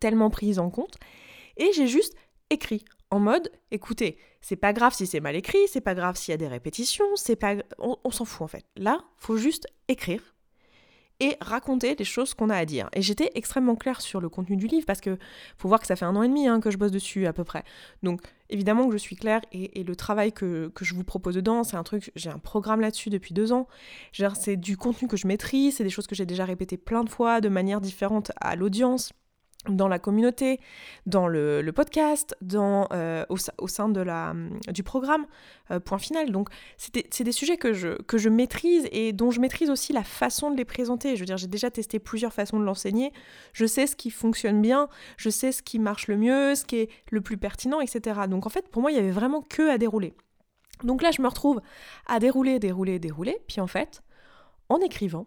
tellement 0.00 0.30
prises 0.30 0.58
en 0.58 0.70
compte, 0.70 0.96
et 1.56 1.70
j'ai 1.72 1.86
juste 1.86 2.14
écrit 2.50 2.84
en 3.10 3.18
mode 3.18 3.50
écoutez, 3.70 4.18
c'est 4.40 4.56
pas 4.56 4.72
grave 4.72 4.94
si 4.94 5.06
c'est 5.06 5.20
mal 5.20 5.36
écrit, 5.36 5.58
c'est 5.68 5.80
pas 5.80 5.94
grave 5.94 6.16
s'il 6.16 6.32
y 6.32 6.34
a 6.34 6.38
des 6.38 6.48
répétitions, 6.48 7.16
c'est 7.16 7.36
pas 7.36 7.56
on, 7.78 7.96
on 8.04 8.10
s'en 8.10 8.24
fout 8.24 8.42
en 8.42 8.48
fait. 8.48 8.64
Là, 8.76 9.04
faut 9.16 9.36
juste 9.36 9.66
écrire 9.88 10.22
et 11.20 11.36
raconter 11.40 11.94
les 11.94 12.04
choses 12.04 12.34
qu'on 12.34 12.50
a 12.50 12.56
à 12.56 12.64
dire. 12.64 12.88
Et 12.94 13.02
j'étais 13.02 13.30
extrêmement 13.34 13.76
claire 13.76 14.00
sur 14.00 14.20
le 14.20 14.28
contenu 14.28 14.56
du 14.56 14.66
livre 14.66 14.86
parce 14.86 15.00
que 15.00 15.18
faut 15.56 15.68
voir 15.68 15.80
que 15.80 15.86
ça 15.86 15.96
fait 15.96 16.06
un 16.06 16.16
an 16.16 16.22
et 16.22 16.28
demi 16.28 16.48
hein, 16.48 16.60
que 16.60 16.70
je 16.70 16.78
bosse 16.78 16.90
dessus 16.90 17.26
à 17.26 17.32
peu 17.32 17.44
près. 17.44 17.62
Donc 18.02 18.22
évidemment 18.48 18.86
que 18.86 18.92
je 18.92 18.98
suis 18.98 19.16
claire 19.16 19.42
et, 19.52 19.84
le 19.84 19.96
travail 19.96 20.32
que, 20.32 20.68
que, 20.74 20.84
je 20.84 20.94
vous 20.94 21.04
propose 21.04 21.34
dedans, 21.34 21.62
c'est 21.62 21.76
un 21.76 21.82
truc, 21.82 22.10
j'ai 22.16 22.30
un 22.30 22.38
programme 22.38 22.80
là-dessus 22.80 23.10
depuis 23.10 23.34
deux 23.34 23.52
ans. 23.52 23.68
C'est 24.34 24.56
du 24.56 24.76
contenu 24.76 25.08
que 25.08 25.16
je 25.16 25.26
maîtrise, 25.26 25.76
c'est 25.76 25.84
des 25.84 25.90
choses 25.90 26.06
que 26.06 26.14
j'ai 26.14 26.26
déjà 26.26 26.44
répétées 26.44 26.76
plein 26.76 27.04
de 27.04 27.10
fois 27.10 27.40
de 27.40 27.48
manière 27.48 27.80
différente 27.80 28.32
à 28.40 28.56
l'audience 28.56 29.12
dans 29.68 29.88
la 29.88 29.98
communauté, 29.98 30.58
dans 31.06 31.28
le, 31.28 31.70
podcast, 31.74 32.34
dans, 32.40 32.88
euh, 32.92 33.24
au, 33.28 33.68
sein 33.68 33.88
de 33.88 34.00
la, 34.00 34.34
du 34.72 34.82
programme, 34.82 35.26
euh, 35.70 35.80
point 35.80 35.98
final. 35.98 36.30
Donc 36.32 36.48
c'est 36.78 37.22
des, 37.22 37.32
sujets 37.32 37.58
que 37.58 37.72
je, 37.72 38.00
que 38.02 38.16
je 38.16 38.28
maîtrise 38.28 38.88
et 38.90 39.12
dont 39.12 39.30
je 39.30 39.40
maîtrise 39.40 39.68
aussi 39.68 39.92
la 39.92 40.02
façon 40.02 40.50
de 40.50 40.56
les 40.56 40.64
présenter. 40.64 41.14
Je 41.14 41.20
veux 41.20 41.26
dire, 41.26 41.36
j'ai 41.36 41.46
déjà 41.46 41.70
testé 41.70 41.98
plusieurs 41.98 42.32
façons 42.32 42.58
de 42.58 42.64
l'enseigner. 42.64 43.12
Je 43.52 43.66
sais 43.66 43.86
ce 43.86 43.96
qui 43.96 44.10
fonctionne 44.10 44.62
bien, 44.62 44.88
je 45.18 45.28
sais 45.28 45.52
ce 45.52 45.62
qui 45.62 45.78
marche 45.78 46.08
le 46.08 46.16
mieux, 46.16 46.54
ce 46.54 46.64
qui 46.64 46.76
est 46.76 46.90
le 47.10 47.20
plus 47.20 47.36
pertinent, 47.36 47.80
etc. 47.80 48.20
Donc 48.28 48.46
en 48.46 48.50
fait, 48.50 48.68
pour 48.68 48.80
moi, 48.80 48.90
il 48.90 48.96
y 48.96 49.00
avait 49.00 49.10
vraiment 49.10 49.42
que 49.42 49.68
à 49.70 49.76
dérouler. 49.76 50.14
Donc 50.84 51.02
là, 51.02 51.10
je 51.10 51.20
me 51.20 51.28
retrouve 51.28 51.60
à 52.06 52.18
dérouler, 52.18 52.58
dérouler, 52.58 52.98
dérouler. 52.98 53.36
Puis 53.46 53.60
en 53.60 53.66
fait, 53.66 54.02
en 54.70 54.78
écrivant, 54.78 55.26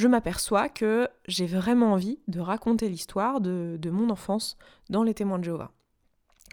je 0.00 0.08
m'aperçois 0.08 0.68
que 0.68 1.08
j'ai 1.28 1.46
vraiment 1.46 1.92
envie 1.92 2.18
de 2.26 2.40
raconter 2.40 2.88
l'histoire 2.88 3.40
de, 3.40 3.90
mon 3.90 4.10
enfance 4.10 4.56
dans 4.88 5.02
les 5.02 5.14
témoins 5.14 5.38
de 5.38 5.44
Jéhovah. 5.44 5.70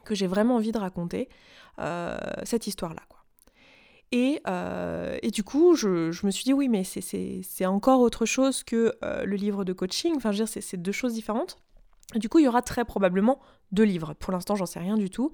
Que 0.03 0.15
j'ai 0.15 0.27
vraiment 0.27 0.57
envie 0.57 0.71
de 0.71 0.77
raconter 0.77 1.29
euh, 1.79 2.17
cette 2.43 2.67
histoire-là. 2.67 3.01
Et, 4.12 4.41
euh, 4.47 5.17
et, 5.21 5.31
du 5.31 5.43
coup, 5.43 5.75
je, 5.75 6.25
me 6.25 6.31
suis 6.31 6.43
dit, 6.43 6.53
oui, 6.53 6.69
mais 6.69 6.83
c'est 6.83 7.65
encore 7.65 8.01
autre 8.01 8.25
chose 8.25 8.63
que 8.63 8.93
euh, 9.03 9.25
le 9.25 9.36
livre 9.36 9.63
de 9.63 9.73
coaching. 9.73 10.13
Enfin, 10.15 10.31
je 10.31 10.39
veux 10.39 10.45
dire, 10.45 10.62
c'est 10.62 10.77
deux 10.77 10.91
choses 10.91 11.13
différentes. 11.13 11.57
Du 12.15 12.29
coup, 12.29 12.39
il 12.39 12.45
y 12.45 12.47
aura 12.47 12.62
très 12.62 12.86
probablement 12.86 13.39
deux 13.71 13.83
livres. 13.83 14.13
Pour 14.13 14.31
l'instant, 14.31 14.55
j'en 14.55 14.65
sais 14.65 14.79
rien 14.79 14.95
du 14.95 15.10
tout. 15.10 15.31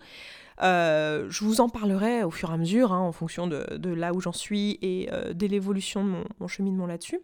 Je 0.59 1.43
vous 1.43 1.61
en 1.61 1.69
parlerai 1.69 2.23
au 2.23 2.31
fur 2.31 2.51
et 2.51 2.53
à 2.53 2.57
mesure, 2.57 2.93
hein, 2.93 2.99
en 2.99 3.11
fonction 3.11 3.47
de, 3.47 3.89
là 3.89 4.13
où 4.13 4.21
j'en 4.21 4.31
suis 4.31 4.79
et 4.81 5.09
euh, 5.11 5.33
de 5.33 5.47
l'évolution 5.47 6.03
de 6.03 6.09
mon, 6.39 6.47
cheminement 6.47 6.85
là-dessus. 6.85 7.19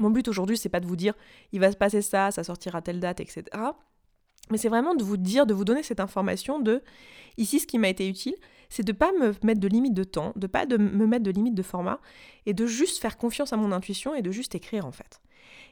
Mon 0.00 0.10
but 0.10 0.28
aujourd'hui, 0.28 0.56
c'est 0.56 0.68
pas 0.68 0.80
de 0.80 0.86
vous 0.86 0.96
dire 0.96 1.14
il 1.52 1.60
va 1.60 1.72
se 1.72 1.76
passer 1.76 2.02
ça, 2.02 2.30
ça 2.30 2.44
sortira 2.44 2.82
telle 2.82 3.00
date, 3.00 3.20
etc. 3.20 3.44
Mais 4.50 4.58
c'est 4.58 4.68
vraiment 4.68 4.94
de 4.94 5.04
vous 5.04 5.16
dire, 5.16 5.46
de 5.46 5.54
vous 5.54 5.64
donner 5.64 5.82
cette 5.82 6.00
information 6.00 6.58
de 6.58 6.82
ici, 7.36 7.60
ce 7.60 7.66
qui 7.66 7.78
m'a 7.78 7.88
été 7.88 8.08
utile, 8.08 8.34
c'est 8.68 8.82
de 8.82 8.92
pas 8.92 9.12
me 9.12 9.34
mettre 9.44 9.60
de 9.60 9.68
limite 9.68 9.94
de 9.94 10.04
temps, 10.04 10.32
de 10.36 10.46
pas 10.46 10.66
de 10.66 10.76
me 10.76 11.06
mettre 11.06 11.24
de 11.24 11.30
limite 11.30 11.54
de 11.54 11.62
format, 11.62 12.00
et 12.46 12.54
de 12.54 12.66
juste 12.66 12.98
faire 12.98 13.16
confiance 13.16 13.52
à 13.52 13.56
mon 13.56 13.72
intuition 13.72 14.14
et 14.14 14.22
de 14.22 14.30
juste 14.30 14.54
écrire 14.54 14.86
en 14.86 14.92
fait. 14.92 15.20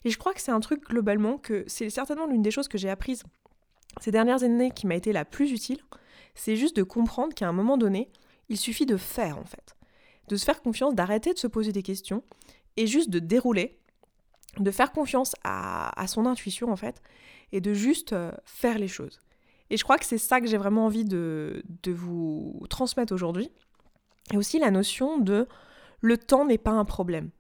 Et 0.04 0.10
je 0.10 0.18
crois 0.18 0.34
que 0.34 0.40
c'est 0.40 0.52
un 0.52 0.60
truc 0.60 0.84
globalement 0.88 1.38
que 1.38 1.64
c'est 1.66 1.90
certainement 1.90 2.26
l'une 2.26 2.42
des 2.42 2.50
choses 2.50 2.68
que 2.68 2.78
j'ai 2.78 2.90
apprises 2.90 3.22
ces 4.00 4.10
dernières 4.10 4.42
années 4.42 4.70
qui 4.70 4.86
m'a 4.86 4.94
été 4.94 5.12
la 5.12 5.24
plus 5.24 5.52
utile, 5.52 5.78
c'est 6.34 6.56
juste 6.56 6.76
de 6.76 6.82
comprendre 6.82 7.34
qu'à 7.34 7.48
un 7.48 7.52
moment 7.52 7.78
donné, 7.78 8.10
il 8.48 8.58
suffit 8.58 8.86
de 8.86 8.96
faire 8.96 9.38
en 9.38 9.44
fait. 9.44 9.76
De 10.28 10.36
se 10.36 10.44
faire 10.44 10.60
confiance, 10.62 10.94
d'arrêter 10.94 11.32
de 11.32 11.38
se 11.38 11.46
poser 11.46 11.72
des 11.72 11.82
questions 11.82 12.22
et 12.76 12.86
juste 12.86 13.10
de 13.10 13.18
dérouler, 13.18 13.78
de 14.58 14.70
faire 14.70 14.92
confiance 14.92 15.34
à, 15.44 16.06
son 16.06 16.26
intuition 16.26 16.70
en 16.70 16.76
fait, 16.76 17.02
et 17.52 17.60
de 17.60 17.74
juste 17.74 18.12
euh, 18.12 18.32
faire 18.44 18.78
les 18.78 18.88
choses. 18.88 19.20
Et 19.70 19.76
je 19.76 19.84
crois 19.84 19.98
que 19.98 20.04
c'est 20.04 20.18
ça 20.18 20.40
que 20.40 20.46
j'ai 20.46 20.56
vraiment 20.56 20.86
envie 20.86 21.04
de, 21.04 21.64
vous 21.86 22.60
transmettre 22.70 23.12
aujourd'hui. 23.12 23.50
Et 24.32 24.36
aussi 24.36 24.58
la 24.58 24.70
notion 24.70 25.18
de 25.18 25.46
le 26.00 26.18
temps 26.18 26.44
n'est 26.44 26.58
pas 26.58 26.72
un 26.72 26.84
problème. 26.84 27.30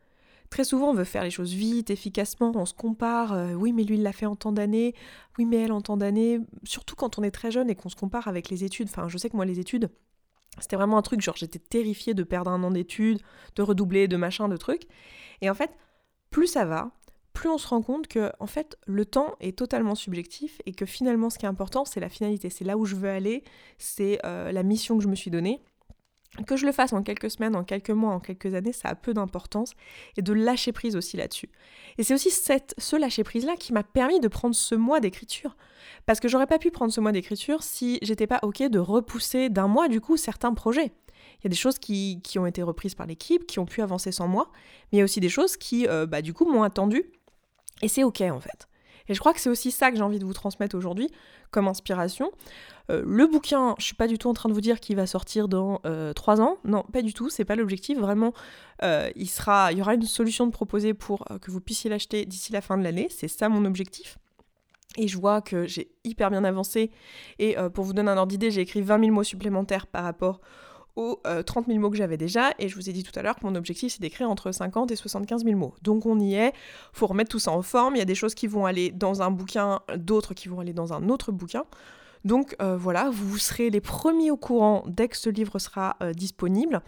Très 0.50 0.64
souvent, 0.64 0.90
on 0.90 0.94
veut 0.94 1.04
faire 1.04 1.24
les 1.24 1.30
choses 1.30 1.52
vite, 1.52 1.90
efficacement, 1.90 2.52
on 2.54 2.66
se 2.66 2.74
compare, 2.74 3.32
euh, 3.32 3.54
oui, 3.54 3.72
mais 3.72 3.82
lui, 3.82 3.96
il 3.96 4.02
l'a 4.02 4.12
fait 4.12 4.26
en 4.26 4.36
tant 4.36 4.52
d'années, 4.52 4.94
oui, 5.38 5.44
mais 5.44 5.56
elle 5.56 5.72
en 5.72 5.80
tant 5.80 5.96
d'années, 5.96 6.40
surtout 6.62 6.94
quand 6.94 7.18
on 7.18 7.24
est 7.24 7.32
très 7.32 7.50
jeune 7.50 7.68
et 7.68 7.74
qu'on 7.74 7.88
se 7.88 7.96
compare 7.96 8.28
avec 8.28 8.48
les 8.48 8.62
études. 8.62 8.88
Enfin, 8.88 9.08
je 9.08 9.18
sais 9.18 9.28
que 9.28 9.34
moi, 9.34 9.44
les 9.44 9.58
études, 9.58 9.90
c'était 10.60 10.76
vraiment 10.76 10.98
un 10.98 11.02
truc, 11.02 11.20
genre, 11.20 11.36
j'étais 11.36 11.58
terrifiée 11.58 12.14
de 12.14 12.22
perdre 12.22 12.52
un 12.52 12.62
an 12.62 12.70
d'études, 12.70 13.20
de 13.56 13.62
redoubler, 13.62 14.06
de 14.06 14.16
machin, 14.16 14.48
de 14.48 14.56
trucs. 14.56 14.86
Et 15.40 15.50
en 15.50 15.54
fait, 15.54 15.70
plus 16.30 16.46
ça 16.46 16.64
va, 16.64 16.92
plus 17.36 17.50
on 17.50 17.58
se 17.58 17.68
rend 17.68 17.82
compte 17.82 18.08
que 18.08 18.32
en 18.40 18.46
fait 18.46 18.78
le 18.86 19.04
temps 19.04 19.34
est 19.40 19.58
totalement 19.58 19.94
subjectif 19.94 20.58
et 20.64 20.72
que 20.72 20.86
finalement 20.86 21.28
ce 21.28 21.38
qui 21.38 21.44
est 21.44 21.48
important 21.48 21.84
c'est 21.84 22.00
la 22.00 22.08
finalité, 22.08 22.48
c'est 22.48 22.64
là 22.64 22.78
où 22.78 22.86
je 22.86 22.96
veux 22.96 23.10
aller, 23.10 23.44
c'est 23.76 24.18
euh, 24.24 24.50
la 24.52 24.62
mission 24.62 24.96
que 24.96 25.04
je 25.04 25.08
me 25.08 25.14
suis 25.14 25.30
donnée. 25.30 25.60
Que 26.46 26.56
je 26.56 26.66
le 26.66 26.72
fasse 26.72 26.92
en 26.92 27.02
quelques 27.02 27.30
semaines, 27.30 27.54
en 27.54 27.64
quelques 27.64 27.90
mois, 27.90 28.12
en 28.12 28.20
quelques 28.20 28.54
années, 28.54 28.72
ça 28.72 28.88
a 28.88 28.94
peu 28.94 29.14
d'importance 29.14 29.72
et 30.16 30.22
de 30.22 30.32
lâcher 30.32 30.72
prise 30.72 30.96
aussi 30.96 31.16
là-dessus. 31.16 31.48
Et 31.96 32.02
c'est 32.02 32.12
aussi 32.12 32.30
cette, 32.30 32.74
ce 32.76 32.96
lâcher 32.96 33.24
prise-là 33.24 33.56
qui 33.56 33.72
m'a 33.72 33.82
permis 33.82 34.20
de 34.20 34.28
prendre 34.28 34.54
ce 34.54 34.74
mois 34.74 35.00
d'écriture. 35.00 35.56
Parce 36.04 36.20
que 36.20 36.28
j'aurais 36.28 36.46
pas 36.46 36.58
pu 36.58 36.70
prendre 36.70 36.92
ce 36.92 37.00
mois 37.00 37.12
d'écriture 37.12 37.62
si 37.62 37.98
j'étais 38.02 38.26
pas 38.26 38.40
ok 38.42 38.64
de 38.64 38.78
repousser 38.78 39.48
d'un 39.48 39.68
mois 39.68 39.88
du 39.88 40.00
coup 40.00 40.16
certains 40.18 40.52
projets. 40.52 40.92
Il 41.38 41.44
y 41.44 41.46
a 41.46 41.50
des 41.50 41.56
choses 41.56 41.78
qui, 41.78 42.20
qui 42.22 42.38
ont 42.38 42.46
été 42.46 42.62
reprises 42.62 42.94
par 42.94 43.06
l'équipe, 43.06 43.46
qui 43.46 43.58
ont 43.58 43.66
pu 43.66 43.80
avancer 43.80 44.12
sans 44.12 44.28
moi, 44.28 44.50
mais 44.90 44.96
il 44.96 44.98
y 44.98 45.00
a 45.00 45.04
aussi 45.04 45.20
des 45.20 45.28
choses 45.28 45.56
qui, 45.56 45.86
euh, 45.86 46.06
bah, 46.06 46.22
du 46.22 46.34
coup, 46.34 46.44
m'ont 46.44 46.62
attendu. 46.62 47.04
Et 47.82 47.88
c'est 47.88 48.04
ok 48.04 48.22
en 48.22 48.40
fait. 48.40 48.68
Et 49.08 49.14
je 49.14 49.20
crois 49.20 49.32
que 49.32 49.40
c'est 49.40 49.50
aussi 49.50 49.70
ça 49.70 49.90
que 49.90 49.96
j'ai 49.96 50.02
envie 50.02 50.18
de 50.18 50.24
vous 50.24 50.32
transmettre 50.32 50.76
aujourd'hui 50.76 51.10
comme 51.50 51.68
inspiration. 51.68 52.32
Euh, 52.90 53.02
le 53.06 53.26
bouquin, 53.26 53.74
je 53.78 53.84
suis 53.84 53.94
pas 53.94 54.08
du 54.08 54.18
tout 54.18 54.28
en 54.28 54.34
train 54.34 54.48
de 54.48 54.54
vous 54.54 54.60
dire 54.60 54.80
qu'il 54.80 54.96
va 54.96 55.06
sortir 55.06 55.48
dans 55.48 55.80
euh, 55.86 56.12
trois 56.12 56.40
ans. 56.40 56.58
Non, 56.64 56.82
pas 56.92 57.02
du 57.02 57.14
tout, 57.14 57.30
c'est 57.30 57.44
pas 57.44 57.56
l'objectif. 57.56 57.98
Vraiment, 57.98 58.32
euh, 58.82 59.10
il, 59.16 59.28
sera, 59.28 59.72
il 59.72 59.78
y 59.78 59.80
aura 59.80 59.94
une 59.94 60.02
solution 60.02 60.46
de 60.46 60.52
proposer 60.52 60.94
pour 60.94 61.24
que 61.40 61.50
vous 61.50 61.60
puissiez 61.60 61.90
l'acheter 61.90 62.24
d'ici 62.26 62.52
la 62.52 62.60
fin 62.60 62.76
de 62.76 62.82
l'année. 62.82 63.08
C'est 63.10 63.28
ça 63.28 63.48
mon 63.48 63.64
objectif. 63.64 64.18
Et 64.98 65.08
je 65.08 65.18
vois 65.18 65.42
que 65.42 65.66
j'ai 65.66 65.90
hyper 66.04 66.30
bien 66.30 66.42
avancé. 66.42 66.90
Et 67.38 67.54
pour 67.74 67.84
vous 67.84 67.92
donner 67.92 68.10
un 68.10 68.16
ordre 68.16 68.30
d'idée, 68.30 68.50
j'ai 68.50 68.62
écrit 68.62 68.80
20 68.80 69.00
000 69.00 69.12
mots 69.12 69.24
supplémentaires 69.24 69.86
par 69.86 70.04
rapport 70.04 70.40
aux 70.96 71.20
30 71.46 71.66
000 71.66 71.78
mots 71.78 71.90
que 71.90 71.96
j'avais 71.96 72.16
déjà. 72.16 72.52
Et 72.58 72.68
je 72.68 72.74
vous 72.74 72.88
ai 72.88 72.92
dit 72.92 73.02
tout 73.02 73.16
à 73.18 73.22
l'heure 73.22 73.36
que 73.36 73.44
mon 73.46 73.54
objectif, 73.54 73.92
c'est 73.92 74.00
d'écrire 74.00 74.30
entre 74.30 74.50
50 74.50 74.90
et 74.90 74.96
75 74.96 75.44
000 75.44 75.56
mots. 75.56 75.74
Donc 75.82 76.06
on 76.06 76.18
y 76.18 76.34
est. 76.34 76.52
faut 76.92 77.06
remettre 77.06 77.30
tout 77.30 77.38
ça 77.38 77.52
en 77.52 77.62
forme. 77.62 77.96
Il 77.96 77.98
y 77.98 78.02
a 78.02 78.06
des 78.06 78.14
choses 78.14 78.34
qui 78.34 78.46
vont 78.46 78.66
aller 78.66 78.90
dans 78.90 79.22
un 79.22 79.30
bouquin, 79.30 79.80
d'autres 79.96 80.34
qui 80.34 80.48
vont 80.48 80.60
aller 80.60 80.72
dans 80.72 80.92
un 80.92 81.08
autre 81.08 81.32
bouquin. 81.32 81.64
Donc 82.24 82.56
euh, 82.60 82.76
voilà, 82.76 83.08
vous 83.10 83.38
serez 83.38 83.70
les 83.70 83.80
premiers 83.80 84.30
au 84.30 84.36
courant 84.36 84.84
dès 84.88 85.08
que 85.08 85.16
ce 85.16 85.30
livre 85.30 85.58
sera 85.58 85.96
euh, 86.02 86.12
disponible. 86.12 86.82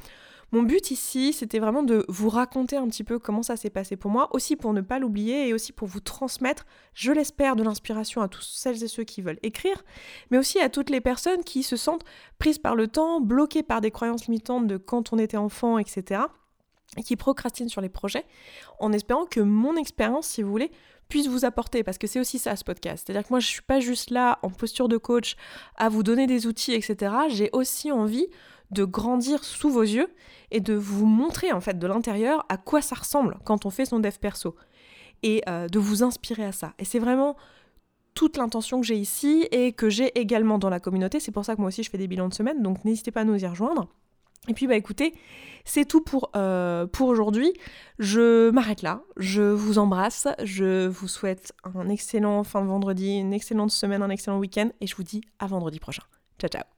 Mon 0.50 0.62
but 0.62 0.90
ici, 0.90 1.34
c'était 1.34 1.58
vraiment 1.58 1.82
de 1.82 2.06
vous 2.08 2.30
raconter 2.30 2.76
un 2.78 2.88
petit 2.88 3.04
peu 3.04 3.18
comment 3.18 3.42
ça 3.42 3.56
s'est 3.56 3.68
passé 3.68 3.96
pour 3.96 4.10
moi, 4.10 4.34
aussi 4.34 4.56
pour 4.56 4.72
ne 4.72 4.80
pas 4.80 4.98
l'oublier 4.98 5.48
et 5.48 5.52
aussi 5.52 5.72
pour 5.72 5.88
vous 5.88 6.00
transmettre, 6.00 6.64
je 6.94 7.12
l'espère, 7.12 7.54
de 7.54 7.62
l'inspiration 7.62 8.22
à 8.22 8.28
tous 8.28 8.56
celles 8.56 8.82
et 8.82 8.88
ceux 8.88 9.04
qui 9.04 9.20
veulent 9.20 9.38
écrire, 9.42 9.84
mais 10.30 10.38
aussi 10.38 10.58
à 10.58 10.70
toutes 10.70 10.88
les 10.88 11.02
personnes 11.02 11.44
qui 11.44 11.62
se 11.62 11.76
sentent 11.76 12.04
prises 12.38 12.58
par 12.58 12.76
le 12.76 12.88
temps, 12.88 13.20
bloquées 13.20 13.62
par 13.62 13.82
des 13.82 13.90
croyances 13.90 14.26
limitantes 14.26 14.66
de 14.66 14.78
quand 14.78 15.12
on 15.12 15.18
était 15.18 15.36
enfant, 15.36 15.78
etc., 15.78 16.22
et 16.96 17.02
qui 17.02 17.16
procrastinent 17.16 17.68
sur 17.68 17.82
les 17.82 17.90
projets, 17.90 18.24
en 18.80 18.94
espérant 18.94 19.26
que 19.26 19.40
mon 19.40 19.76
expérience, 19.76 20.26
si 20.26 20.42
vous 20.42 20.50
voulez, 20.50 20.70
puisse 21.10 21.26
vous 21.26 21.44
apporter, 21.44 21.82
parce 21.82 21.98
que 21.98 22.06
c'est 22.06 22.20
aussi 22.20 22.38
ça 22.38 22.56
ce 22.56 22.64
podcast. 22.64 23.04
C'est-à-dire 23.06 23.26
que 23.26 23.32
moi, 23.32 23.40
je 23.40 23.46
ne 23.46 23.52
suis 23.52 23.62
pas 23.62 23.80
juste 23.80 24.10
là 24.10 24.38
en 24.42 24.48
posture 24.48 24.88
de 24.88 24.96
coach 24.96 25.36
à 25.76 25.90
vous 25.90 26.02
donner 26.02 26.26
des 26.26 26.46
outils, 26.46 26.72
etc. 26.72 27.12
J'ai 27.28 27.50
aussi 27.52 27.92
envie 27.92 28.28
de 28.70 28.84
grandir 28.84 29.44
sous 29.44 29.70
vos 29.70 29.82
yeux 29.82 30.08
et 30.50 30.60
de 30.60 30.74
vous 30.74 31.06
montrer 31.06 31.52
en 31.52 31.60
fait 31.60 31.78
de 31.78 31.86
l'intérieur 31.86 32.44
à 32.48 32.56
quoi 32.56 32.82
ça 32.82 32.96
ressemble 32.96 33.38
quand 33.44 33.66
on 33.66 33.70
fait 33.70 33.86
son 33.86 34.00
dev 34.00 34.14
perso 34.20 34.54
et 35.22 35.42
euh, 35.48 35.68
de 35.68 35.78
vous 35.78 36.02
inspirer 36.02 36.44
à 36.44 36.52
ça. 36.52 36.74
Et 36.78 36.84
c'est 36.84 36.98
vraiment 36.98 37.36
toute 38.14 38.36
l'intention 38.36 38.80
que 38.80 38.86
j'ai 38.86 38.96
ici 38.96 39.46
et 39.52 39.72
que 39.72 39.88
j'ai 39.88 40.18
également 40.18 40.58
dans 40.58 40.70
la 40.70 40.80
communauté. 40.80 41.20
C'est 41.20 41.32
pour 41.32 41.44
ça 41.44 41.54
que 41.54 41.60
moi 41.60 41.68
aussi 41.68 41.82
je 41.82 41.90
fais 41.90 41.98
des 41.98 42.08
bilans 42.08 42.28
de 42.28 42.34
semaine, 42.34 42.62
donc 42.62 42.84
n'hésitez 42.84 43.10
pas 43.10 43.20
à 43.22 43.24
nous 43.24 43.36
y 43.36 43.46
rejoindre. 43.46 43.88
Et 44.48 44.54
puis 44.54 44.66
bah 44.66 44.76
écoutez, 44.76 45.14
c'est 45.64 45.84
tout 45.84 46.00
pour, 46.00 46.30
euh, 46.36 46.86
pour 46.86 47.08
aujourd'hui. 47.08 47.52
Je 47.98 48.50
m'arrête 48.50 48.82
là. 48.82 49.02
Je 49.16 49.42
vous 49.42 49.78
embrasse. 49.78 50.26
Je 50.42 50.86
vous 50.86 51.08
souhaite 51.08 51.52
un 51.74 51.88
excellent 51.88 52.44
fin 52.44 52.62
de 52.62 52.66
vendredi, 52.66 53.18
une 53.18 53.34
excellente 53.34 53.70
semaine, 53.70 54.02
un 54.02 54.10
excellent 54.10 54.38
week-end. 54.38 54.70
Et 54.80 54.86
je 54.86 54.96
vous 54.96 55.02
dis 55.02 55.20
à 55.38 55.46
vendredi 55.46 55.80
prochain. 55.80 56.04
Ciao 56.38 56.48
ciao 56.48 56.77